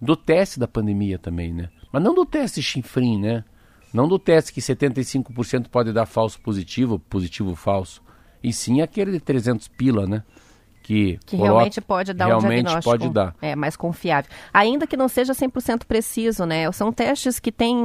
[0.00, 1.68] do teste da pandemia também, né?
[1.92, 3.44] Mas não do teste chinfrim, né?
[3.92, 8.02] Não do teste que 75% pode dar falso positivo, positivo falso.
[8.42, 10.24] E sim aquele de 300 pila, né?
[10.82, 13.34] Que, Que coloca- realmente pode dar um realmente diagnóstico pode dar.
[13.40, 14.30] É, mais confiável.
[14.52, 16.70] Ainda que não seja 100% preciso, né?
[16.72, 17.76] São testes que têm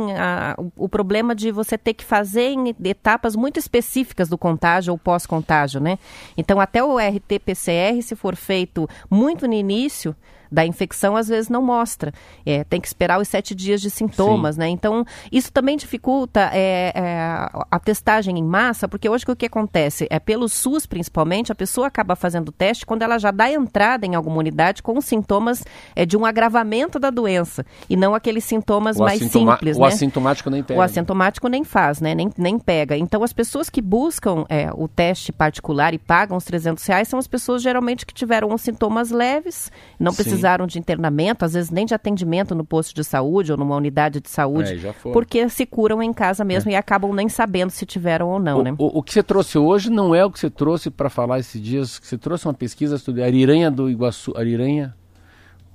[0.57, 4.97] o, o problema de você ter que fazer em etapas muito específicas do contágio ou
[4.97, 5.99] pós-contágio, né?
[6.35, 10.15] Então, até o RT-PCR, se for feito muito no início
[10.51, 12.13] da infecção, às vezes não mostra.
[12.45, 14.67] É, tem que esperar os sete dias de sintomas, né?
[14.69, 20.07] Então, isso também dificulta é, é, a testagem em massa, porque hoje o que acontece?
[20.09, 24.05] É pelo SUS, principalmente, a pessoa acaba fazendo o teste quando ela já dá entrada
[24.05, 25.63] em alguma unidade com sintomas
[25.95, 29.87] é, de um agravamento da doença, e não aqueles sintomas O, mais simples, o né?
[29.87, 30.79] assintomático nem pega.
[30.79, 32.15] O assintomático nem faz, né?
[32.15, 32.95] Nem, nem pega.
[32.97, 37.19] Então, as pessoas que buscam é, o teste particular e pagam os 300 reais são
[37.19, 40.17] as pessoas geralmente que tiveram os sintomas leves, não Sim.
[40.37, 44.21] Precisaram de internamento, às vezes nem de atendimento no posto de saúde ou numa unidade
[44.21, 48.29] de saúde, É, porque se curam em casa mesmo e acabam nem sabendo se tiveram
[48.29, 48.75] ou não, o, né?
[48.77, 51.61] o- o que você trouxe hoje não é o que você trouxe para falar esses
[51.61, 51.99] dias.
[51.99, 54.33] que Você trouxe uma pesquisa sobre Ariranha do Iguaçu.
[54.37, 54.95] Ariranha.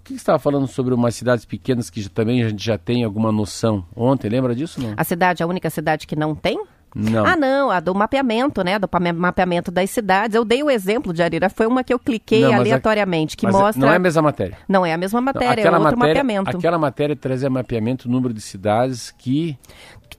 [0.01, 2.77] O que você estava falando sobre umas cidades pequenas que já- também a gente já
[2.77, 3.85] tem alguma noção?
[3.94, 4.81] Ontem, lembra disso?
[4.83, 4.94] Não.
[4.96, 6.61] A cidade, a única cidade que não tem?
[6.94, 7.24] Não.
[7.24, 8.78] Ah, não, a do mapeamento, né?
[8.78, 10.35] Do mapeamento das cidades.
[10.35, 13.37] Eu dei o exemplo de Arira, foi uma que eu cliquei Não, mas a- aleatoriamente,
[13.37, 13.81] que Mas é- mostra.
[13.87, 14.59] Não é a mesma matéria.
[14.68, 16.57] Não é a mesma Não, matéria, é outro mapeamento.
[16.57, 19.57] Aquela matéria trazia mapeamento, número de cidades que.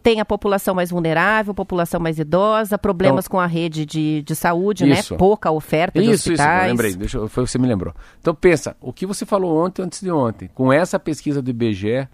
[0.02, 4.84] tem a população mais vulnerável, população mais idosa, problemas com a rede de, de saúde,
[4.84, 5.14] Então Isso.
[5.14, 5.18] né?
[5.18, 6.64] Pouca oferta de Isso, isso, hospitais.
[6.64, 7.94] eu lembrei, deixa, foi você me lembrou.
[8.20, 12.08] Então pensa, o que você falou ontem antes de ontem, com essa pesquisa do IBGE,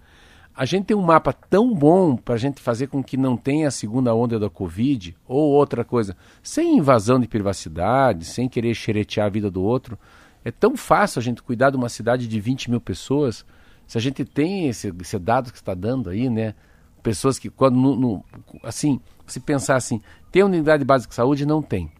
[0.60, 3.68] a gente tem um mapa tão bom para a gente fazer com que não tenha
[3.68, 9.24] a segunda onda da Covid ou outra coisa, sem invasão de privacidade, sem querer xeretear
[9.26, 9.98] a vida do outro.
[10.44, 13.42] É tão fácil a gente cuidar de uma cidade de 20 mil pessoas,
[13.86, 16.54] se a gente tem esse, esse dado que está dando aí, né?
[17.02, 18.24] Pessoas que, quando, no- no-
[18.62, 21.46] assim, se pensar assim, tem unidade básica de saúde?
[21.46, 21.90] Não tem.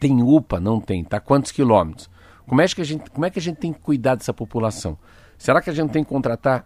[0.00, 0.58] Tem UPA?
[0.58, 1.04] Não tem.
[1.04, 2.08] Tá quantos quilômetros?
[2.46, 4.96] Como é que a gente, como é que a gente tem que cuidar dessa população?
[5.36, 6.64] Será que a gente tem que contratar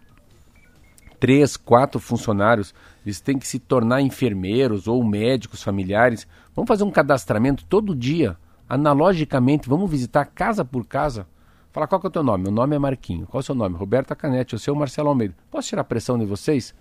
[1.19, 2.73] três, quatro funcionários?
[3.05, 6.27] Eles têm que se tornar enfermeiros ou médicos familiares?
[6.55, 9.69] Vamos fazer um cadastramento todo dia, analogicamente.
[9.69, 11.27] Vamos visitar casa por casa.
[11.71, 12.43] Falar qual que é o teu nome?
[12.43, 13.27] Meu nome é Marquinho.
[13.27, 13.75] Qual é o seu nome?
[13.75, 14.55] Roberta Canete.
[14.55, 15.35] O seu Marcelo Almeida.
[15.51, 16.73] Posso tirar pressão de vocês?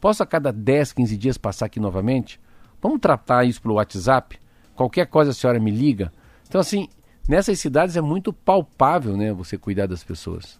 [0.00, 2.40] Posso a cada 10, 15 dias passar aqui novamente?
[2.80, 4.38] Vamos tratar isso pelo WhatsApp?
[4.74, 6.12] Qualquer coisa a senhora me liga?
[6.48, 6.88] Então, assim,
[7.28, 10.58] nessas cidades é muito palpável, né, você cuidar das pessoas.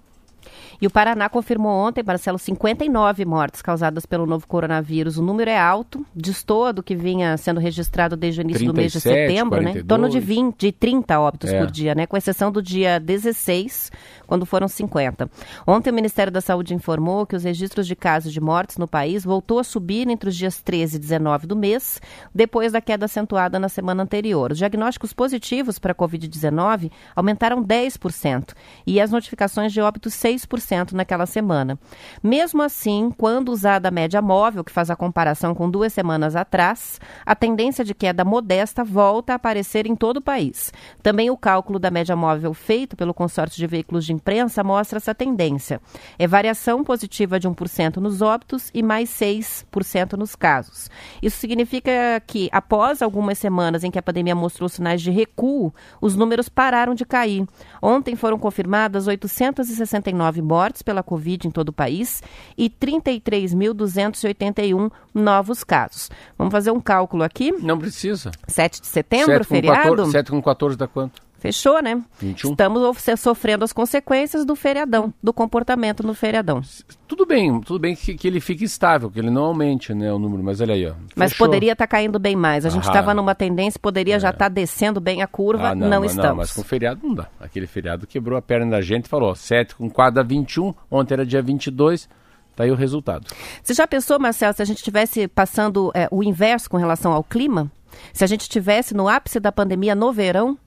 [0.81, 5.19] E o Paraná confirmou ontem, Marcelo, 59 mortes causadas pelo novo coronavírus.
[5.19, 8.93] O número é alto, destoa do que vinha sendo registrado desde o início do mês
[8.93, 9.71] de 37, setembro, né?
[9.71, 10.25] Em torno de 42.
[10.25, 11.59] 20, de 30 óbitos É.
[11.59, 12.07] por dia, né?
[12.07, 13.91] Com exceção do dia 16,
[14.27, 15.29] quando foram 50.
[15.67, 19.25] Ontem o Ministério da Saúde informou que os registros de casos de mortes no país
[19.25, 22.01] voltou a subir entre os dias 13 e 19 do mês,
[22.35, 24.53] depois da queda acentuada na semana anterior.
[24.53, 28.53] Os diagnósticos positivos para a Covid-19 aumentaram 10%
[28.87, 31.79] e as notificações de óbito 6% naquela semana.
[32.23, 37.01] Mesmo assim, quando usada a média móvel, que faz a comparação com duas semanas atrás,
[37.25, 40.73] a tendência de queda modesta volta a aparecer em todo o país.
[41.03, 45.15] Também o cálculo da média móvel feito pelo consórcio de veículos de imprensa mostra essa
[45.15, 45.81] tendência.
[46.19, 50.91] É variação positiva de 1% nos óbitos e mais 6% nos casos.
[51.23, 51.91] Isso significa
[52.27, 56.95] que, após algumas semanas em que a pandemia mostrou sinais de recuo, os números pararam
[56.95, 57.47] de cair.
[57.81, 62.23] Ontem foram confirmadas 869 mortes pela Covid em todo o país
[62.57, 66.11] e 33.281 novos casos.
[66.37, 67.53] Vamos fazer um cálculo aqui.
[67.53, 68.31] Não precisa.
[68.47, 69.91] 7 de setembro, Sete com feriado?
[69.91, 71.28] 14, 7 com 14 dá quanto?
[71.39, 72.03] Fechou, né?
[72.19, 72.51] 21.
[72.51, 76.61] Estamos of- sofrendo as consequências do feriadão, do comportamento no feriadão.
[77.07, 80.19] Tudo bem, tudo bem que, que ele fique estável, que ele não aumente né, o
[80.19, 80.95] número, mas olha aí, ó.
[81.15, 81.47] Mas Fechou.
[81.47, 82.67] poderia estar caindo bem mais.
[82.67, 82.91] A gente Ah.
[82.91, 85.69] estava numa tendência, poderia já estar descendo bem a curva.
[85.71, 86.29] Ah, não, não, mas estamos.
[86.31, 87.29] Não, mas com feriado não dá.
[87.41, 90.75] Aquele feriado quebrou a perna da gente e falou, ó, 7 com 4 dá 21,
[90.91, 92.09] ontem era dia 22,
[92.57, 93.29] tá aí o resultado.
[93.63, 97.23] Você já pensou, Marcelo, se a gente estivesse passando é, o inverso com relação ao
[97.23, 97.71] clima?
[98.13, 100.59] Se a gente estivesse no ápice da pandemia no verão?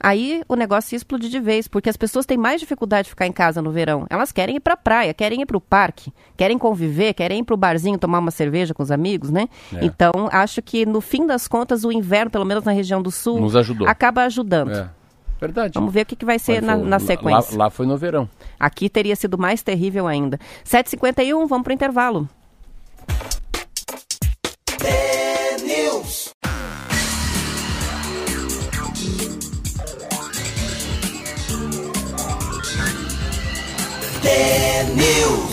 [0.00, 3.26] Aí o negócio ia explodir de vez, porque as pessoas têm mais dificuldade de ficar
[3.26, 4.06] em casa no verão.
[4.08, 7.98] Elas querem ir pra praia, querem ir pro parque, querem conviver, querem ir pro barzinho
[7.98, 9.48] tomar uma cerveja com os amigos, né?
[9.74, 9.84] É.
[9.84, 13.38] Então, acho que no fim das contas, o inverno, pelo menos na região do sul,
[13.88, 14.70] acaba ajudando.
[14.72, 14.88] É.
[15.40, 15.74] Verdade.
[15.74, 17.56] Vamos ver o que, que vai ser na, foi- na lá- sequência.
[17.56, 18.28] Lá, lá foi no verão.
[18.58, 20.36] Aqui teria sido mais terrível ainda.
[20.64, 22.28] 7h51, vamos pro intervalo.
[34.96, 35.47] News.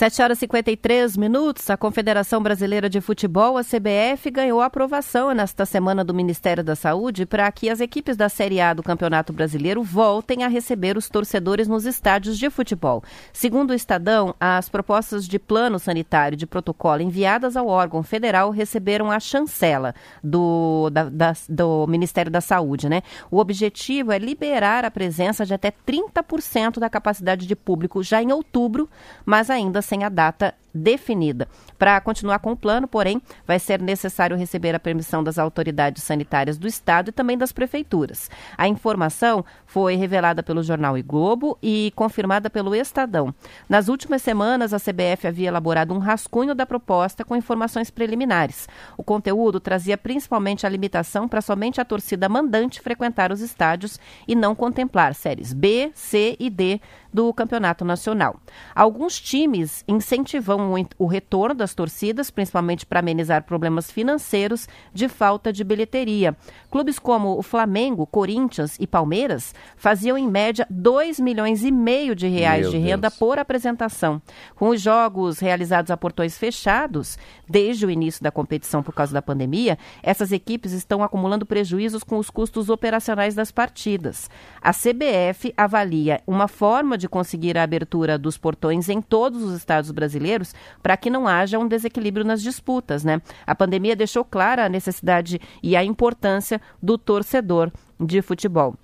[0.00, 5.66] 7 horas e 53 minutos, a Confederação Brasileira de Futebol, a CBF, ganhou aprovação nesta
[5.66, 9.82] semana do Ministério da Saúde para que as equipes da Série A do Campeonato Brasileiro
[9.82, 13.04] voltem a receber os torcedores nos estádios de futebol.
[13.30, 19.10] Segundo o Estadão, as propostas de plano sanitário de protocolo enviadas ao órgão federal receberam
[19.10, 19.94] a chancela
[20.24, 22.88] do, da- da- do Ministério da Saúde.
[22.88, 23.02] Né?
[23.30, 28.32] O objetivo é liberar a presença de até 30% da capacidade de público já em
[28.32, 28.88] outubro,
[29.26, 31.48] mas ainda sem a data definida.
[31.78, 36.58] Para continuar com o plano, porém, vai ser necessário receber a permissão das autoridades sanitárias
[36.58, 38.30] do estado e também das prefeituras.
[38.56, 43.34] A informação foi revelada pelo jornal O Globo e confirmada pelo Estadão.
[43.68, 48.68] Nas últimas semanas, a CBF havia elaborado um rascunho da proposta com informações preliminares.
[48.96, 54.34] O conteúdo trazia principalmente a limitação para somente a torcida mandante frequentar os estádios e
[54.34, 56.80] não contemplar séries B, C e D
[57.12, 58.40] do Campeonato Nacional.
[58.74, 65.52] Alguns times incentivam o, o retorno das torcidas, principalmente para amenizar problemas financeiros de falta
[65.52, 66.36] de bilheteria.
[66.70, 72.28] Clubes como o Flamengo, Corinthians e Palmeiras faziam em média 2 milhões e meio de
[72.28, 73.18] reais Meu de renda Deus.
[73.18, 74.20] por apresentação.
[74.54, 79.22] Com os jogos realizados a portões fechados, desde o início da competição por causa da
[79.22, 84.30] pandemia, essas equipes estão acumulando prejuízos com os custos operacionais das partidas.
[84.60, 89.90] A CBF avalia uma forma de conseguir a abertura dos portões em todos os estados
[89.90, 90.49] brasileiros
[90.82, 93.20] para que não haja um desequilíbrio nas disputas, né?
[93.46, 98.74] A pandemia deixou clara a necessidade e a importância do torcedor de futebol.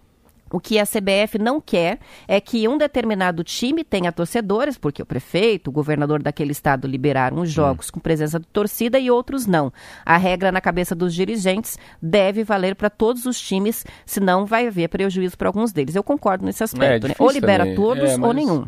[0.48, 1.98] O que a CBF não quer
[2.28, 7.38] é que um determinado time tenha torcedores, porque o prefeito, o governador daquele estado liberaram
[7.40, 9.72] os jogos com presença de torcida e outros não.
[10.04, 14.88] A regra na cabeça dos dirigentes deve valer para todos os times, senão vai haver
[14.88, 15.96] prejuízo para alguns deles.
[15.96, 16.92] Eu concordo nesse aspecto.
[17.08, 17.08] né?
[17.08, 17.74] difícil Ou libera também.
[17.76, 18.66] todos É, ou mas- nenhum.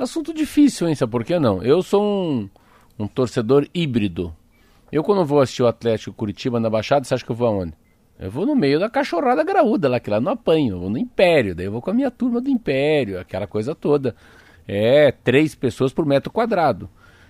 [0.00, 0.94] Assunto difícil, hein?
[0.94, 1.62] Sabe por que não?
[1.62, 2.48] Eu sou um,
[2.98, 4.34] um torcedor híbrido.
[4.90, 7.74] Eu, quando vou assistir o Atlético Curitiba na Baixada, você acha que eu vou aonde?
[8.18, 10.74] Eu vou no meio da cachorrada graúda lá, que lá não apanho.
[10.76, 13.74] Eu vou no Império, daí eu vou com a minha turma do Império, aquela coisa
[13.74, 14.16] toda.
[14.66, 16.88] É, três pessoas por metro quadrado.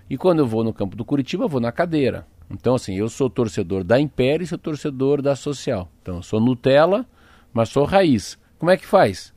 [0.08, 2.26] E quando eu vou no campo do Curitiba, eu vou na cadeira.
[2.50, 5.88] Então, assim, eu sou torcedor da Império e sou torcedor da Social.
[6.02, 7.04] Então, eu sou Nutella,
[7.52, 8.38] mas sou raiz.
[8.58, 9.32] Como é que faz?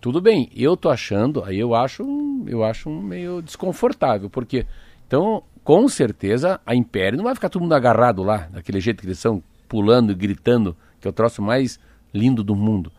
[0.00, 2.04] Tudo bem, eu tô achando, aí eu acho,
[2.46, 4.64] eu acho meio desconfortável, porque
[5.06, 9.06] então, com certeza, a Império não vai ficar todo mundo agarrado lá, daquele jeito que
[9.06, 11.80] eles são, pulando e gritando, que é o troço mais
[12.14, 12.92] lindo do mundo.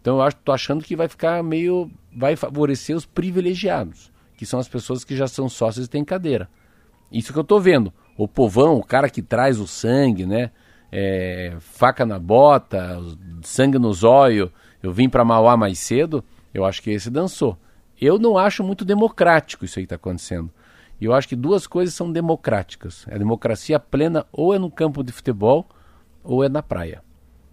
[0.00, 4.58] Então eu acho, tô achando que vai ficar meio, vai favorecer os privilegiados, que são
[4.58, 6.48] as pessoas que já são sócios e têm cadeira.
[7.12, 7.92] Isso que eu tô vendo.
[8.16, 10.50] O povão, o cara que traz o sangue, né?
[10.90, 12.98] É, faca na bota,
[13.42, 14.50] sangue no zóio.
[14.82, 17.56] Eu vim para Mauá mais cedo, eu acho que esse dançou.
[18.00, 20.50] Eu não acho muito democrático isso aí que está acontecendo.
[21.00, 23.06] E eu acho que duas coisas são democráticas.
[23.10, 25.66] A democracia plena ou é no campo de futebol
[26.24, 27.02] ou é na praia.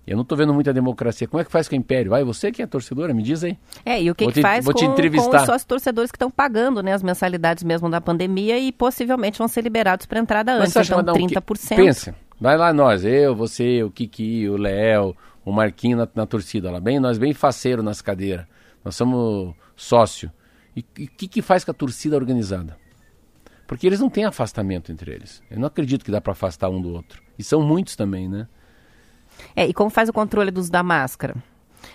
[0.05, 1.27] Eu não estou vendo muita democracia.
[1.27, 2.11] Como é que faz com o Império?
[2.11, 3.57] Vai, você que é torcedora, me diz aí.
[3.85, 5.39] É, e o que, Vou que te- faz vou com, te com entrevistar.
[5.41, 9.47] os sócios torcedores que estão pagando né, as mensalidades mesmo da pandemia e possivelmente vão
[9.47, 11.35] ser liberados para entrada Mas antes, que então vai dar um quê?
[11.35, 11.75] 30%.
[11.77, 15.15] Pensa, vai lá nós, eu, você, o Kiki, o Léo,
[15.45, 18.45] o Marquinho na, na torcida lá, bem, nós bem faceiro nas cadeiras.
[18.83, 20.31] Nós somos sócio.
[20.75, 22.77] E o que, que faz com a torcida organizada?
[23.67, 25.41] Porque eles não têm afastamento entre eles.
[25.49, 27.21] Eu não acredito que dá para afastar um do outro.
[27.37, 28.47] E são muitos também, né?
[29.55, 31.35] É, e como faz o controle do uso da máscara?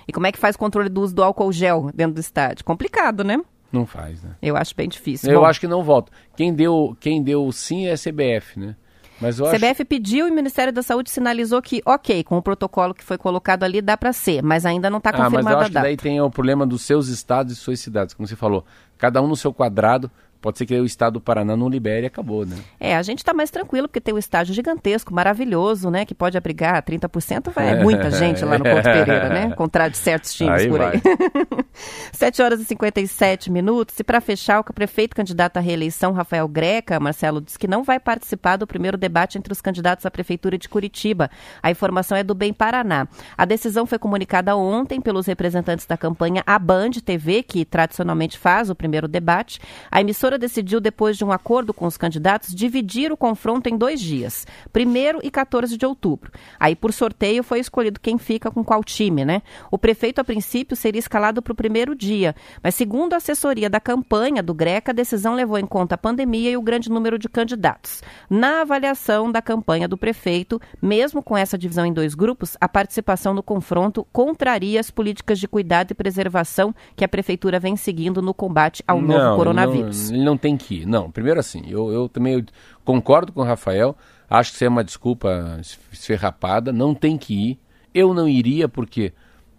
[0.06, 2.64] E como é que faz o controle do uso do álcool gel dentro do estádio?
[2.64, 3.40] Complicado, né?
[3.70, 4.34] Não faz, né?
[4.40, 5.30] Eu acho bem difícil.
[5.30, 6.10] Eu Bom, acho que não volta.
[6.34, 8.76] Quem deu, quem deu sim é a CBF, né?
[9.20, 9.58] Mas eu a acho...
[9.58, 13.18] CBF pediu e o Ministério da Saúde sinalizou que, ok, com o protocolo que foi
[13.18, 15.68] colocado ali, dá para ser, mas ainda não está Ah, mas eu confirmada acho a
[15.68, 18.64] que daí tem o problema dos seus estados e suas cidades, como você falou.
[18.96, 20.10] Cada um no seu quadrado
[20.40, 22.56] Pode ser que o estado do Paraná não libere e acabou, né?
[22.78, 26.04] É, a gente está mais tranquilo porque tem um estádio gigantesco, maravilhoso, né?
[26.04, 29.50] Que pode abrigar 30%, vai é muita gente lá no Couto Pereira, né?
[29.54, 30.94] Contrário de certos times Aí por vai.
[31.02, 31.64] aí.
[32.12, 33.98] 7 horas e 57 minutos.
[33.98, 37.98] E para fechar, o prefeito candidato à reeleição, Rafael Greca, Marcelo, disse que não vai
[37.98, 41.30] participar do primeiro debate entre os candidatos à Prefeitura de Curitiba.
[41.62, 43.08] A informação é do Bem Paraná.
[43.36, 48.70] A decisão foi comunicada ontem pelos representantes da campanha A Band TV, que tradicionalmente faz
[48.70, 49.60] o primeiro debate.
[49.90, 54.00] A emissora decidiu, depois de um acordo com os candidatos, dividir o confronto em dois
[54.00, 56.32] dias, 1 e 14 de outubro.
[56.58, 59.42] Aí, por sorteio, foi escolhido quem fica com qual time, né?
[59.70, 63.80] O prefeito, a princípio, seria escalado para o primeiro dia, mas segundo a assessoria da
[63.80, 67.28] campanha do Greca, a decisão levou em conta a pandemia e o grande número de
[67.28, 68.02] candidatos.
[68.28, 73.32] Na avaliação da campanha do prefeito, mesmo com essa divisão em dois grupos, a participação
[73.32, 78.34] no confronto contraria as políticas de cuidado e preservação que a prefeitura vem seguindo no
[78.34, 80.10] combate ao novo Não, coronavírus.
[80.10, 80.86] Ele não, ele não tem que ir.
[80.86, 82.44] Não, primeiro assim, eu, eu também eu
[82.84, 83.96] concordo com o Rafael,
[84.28, 85.58] acho que isso é uma desculpa
[85.92, 87.58] esferrapada, não tem que ir.
[87.94, 89.12] Eu não iria porque,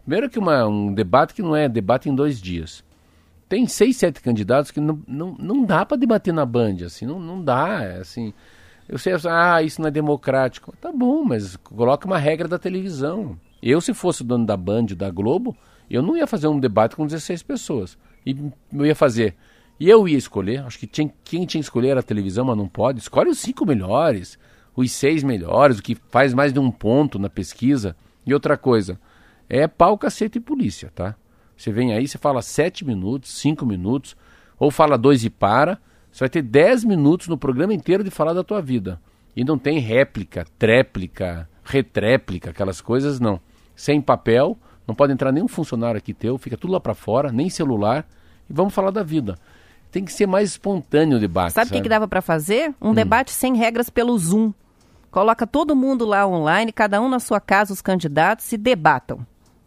[0.04, 2.84] primeiro que uma, um debate que não é debate em dois dias.
[3.48, 7.20] Tem seis, sete candidatos que não, não, não dá para debater na Band, assim, não,
[7.20, 8.34] não dá, é assim...
[8.88, 10.76] Eu sei, ah, isso não é democrático.
[10.82, 13.38] Tá bom, mas coloca uma regra da televisão.
[13.62, 15.56] Eu, se fosse dono da Band, da Globo,
[15.88, 18.00] eu não ia fazer um debate com 16 pessoas.
[18.26, 18.36] E
[18.74, 19.36] eu ia fazer.
[19.80, 20.64] E eu ia escolher.
[20.66, 23.00] Acho que tinha, quem tinha que escolher era a televisão, mas não pode.
[23.00, 24.38] Escolhe os cinco melhores,
[24.76, 27.96] os seis melhores, o que faz mais de um ponto na pesquisa.
[28.26, 29.00] E outra coisa,
[29.48, 31.16] é pau, cacete e polícia, tá?
[31.56, 34.16] Você vem aí, você fala sete minutos, cinco minutos,
[34.58, 35.80] ou fala dois e para.
[36.12, 39.00] Você vai ter 10 minutos no programa inteiro de falar da tua vida.
[39.36, 43.40] E não tem réplica, tréplica, retréplica, aquelas coisas, não.
[43.76, 44.58] Sem papel,
[44.88, 48.08] não pode entrar nenhum funcionário aqui teu, fica tudo lá para fora, nem celular,
[48.50, 49.38] e vamos falar da vida.
[49.92, 51.54] Tem que ser mais espontâneo o debate.
[51.54, 52.70] Sabe o que, que dava para fazer?
[52.82, 52.90] Hum.
[52.90, 54.54] Um debate sem regras pelo Zoom.
[55.12, 59.26] Coloca todo mundo lá online, cada um na sua casa, os candidatos, se debatam.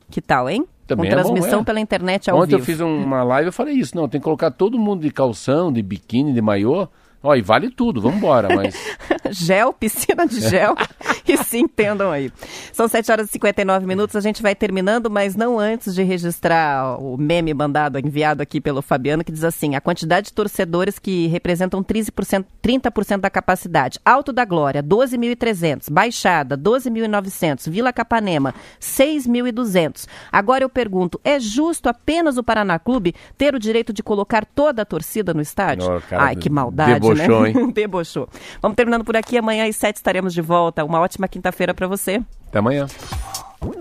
[0.09, 0.65] Que tal, hein?
[0.87, 1.65] Também Com é bom, transmissão é.
[1.65, 2.67] pela internet ao Ontem eu vivo.
[2.67, 3.97] fiz um- uma live eu falei isso.
[3.97, 6.87] Não, tem que colocar todo mundo de calção, de biquíni, de maiô.
[7.23, 8.49] Ó, e vale tudo, vamos embora.
[8.55, 8.75] Mas
[9.31, 10.75] gel, piscina de gel.
[11.27, 12.33] e se entendam aí.
[12.73, 17.01] São 7 horas e 59 minutos, a gente vai terminando, mas não antes de registrar
[17.01, 21.27] o meme mandado, enviado aqui pelo Fabiano, que diz assim: a quantidade de torcedores que
[21.29, 23.99] representam 30%, 30% da capacidade.
[24.05, 25.91] Alto da Glória, 12.300.
[25.91, 27.71] Baixada, 12.900.
[27.71, 30.07] Vila Capanema, 6.200.
[30.31, 34.83] Agora eu pergunto: é justo apenas o Paraná Clube ter o direito de colocar toda
[34.83, 36.01] a torcida no estádio?
[36.09, 37.51] Cara, Ai, que maldade, debochou, né?
[37.51, 37.71] hein?
[37.75, 38.29] Debochou.
[38.61, 39.37] Vamos terminando por aqui.
[39.37, 40.85] Amanhã às 7 estaremos de volta.
[40.85, 42.21] Uma ótima quinta-feira para você.
[42.49, 42.87] até amanhã.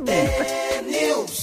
[0.07, 1.41] É News.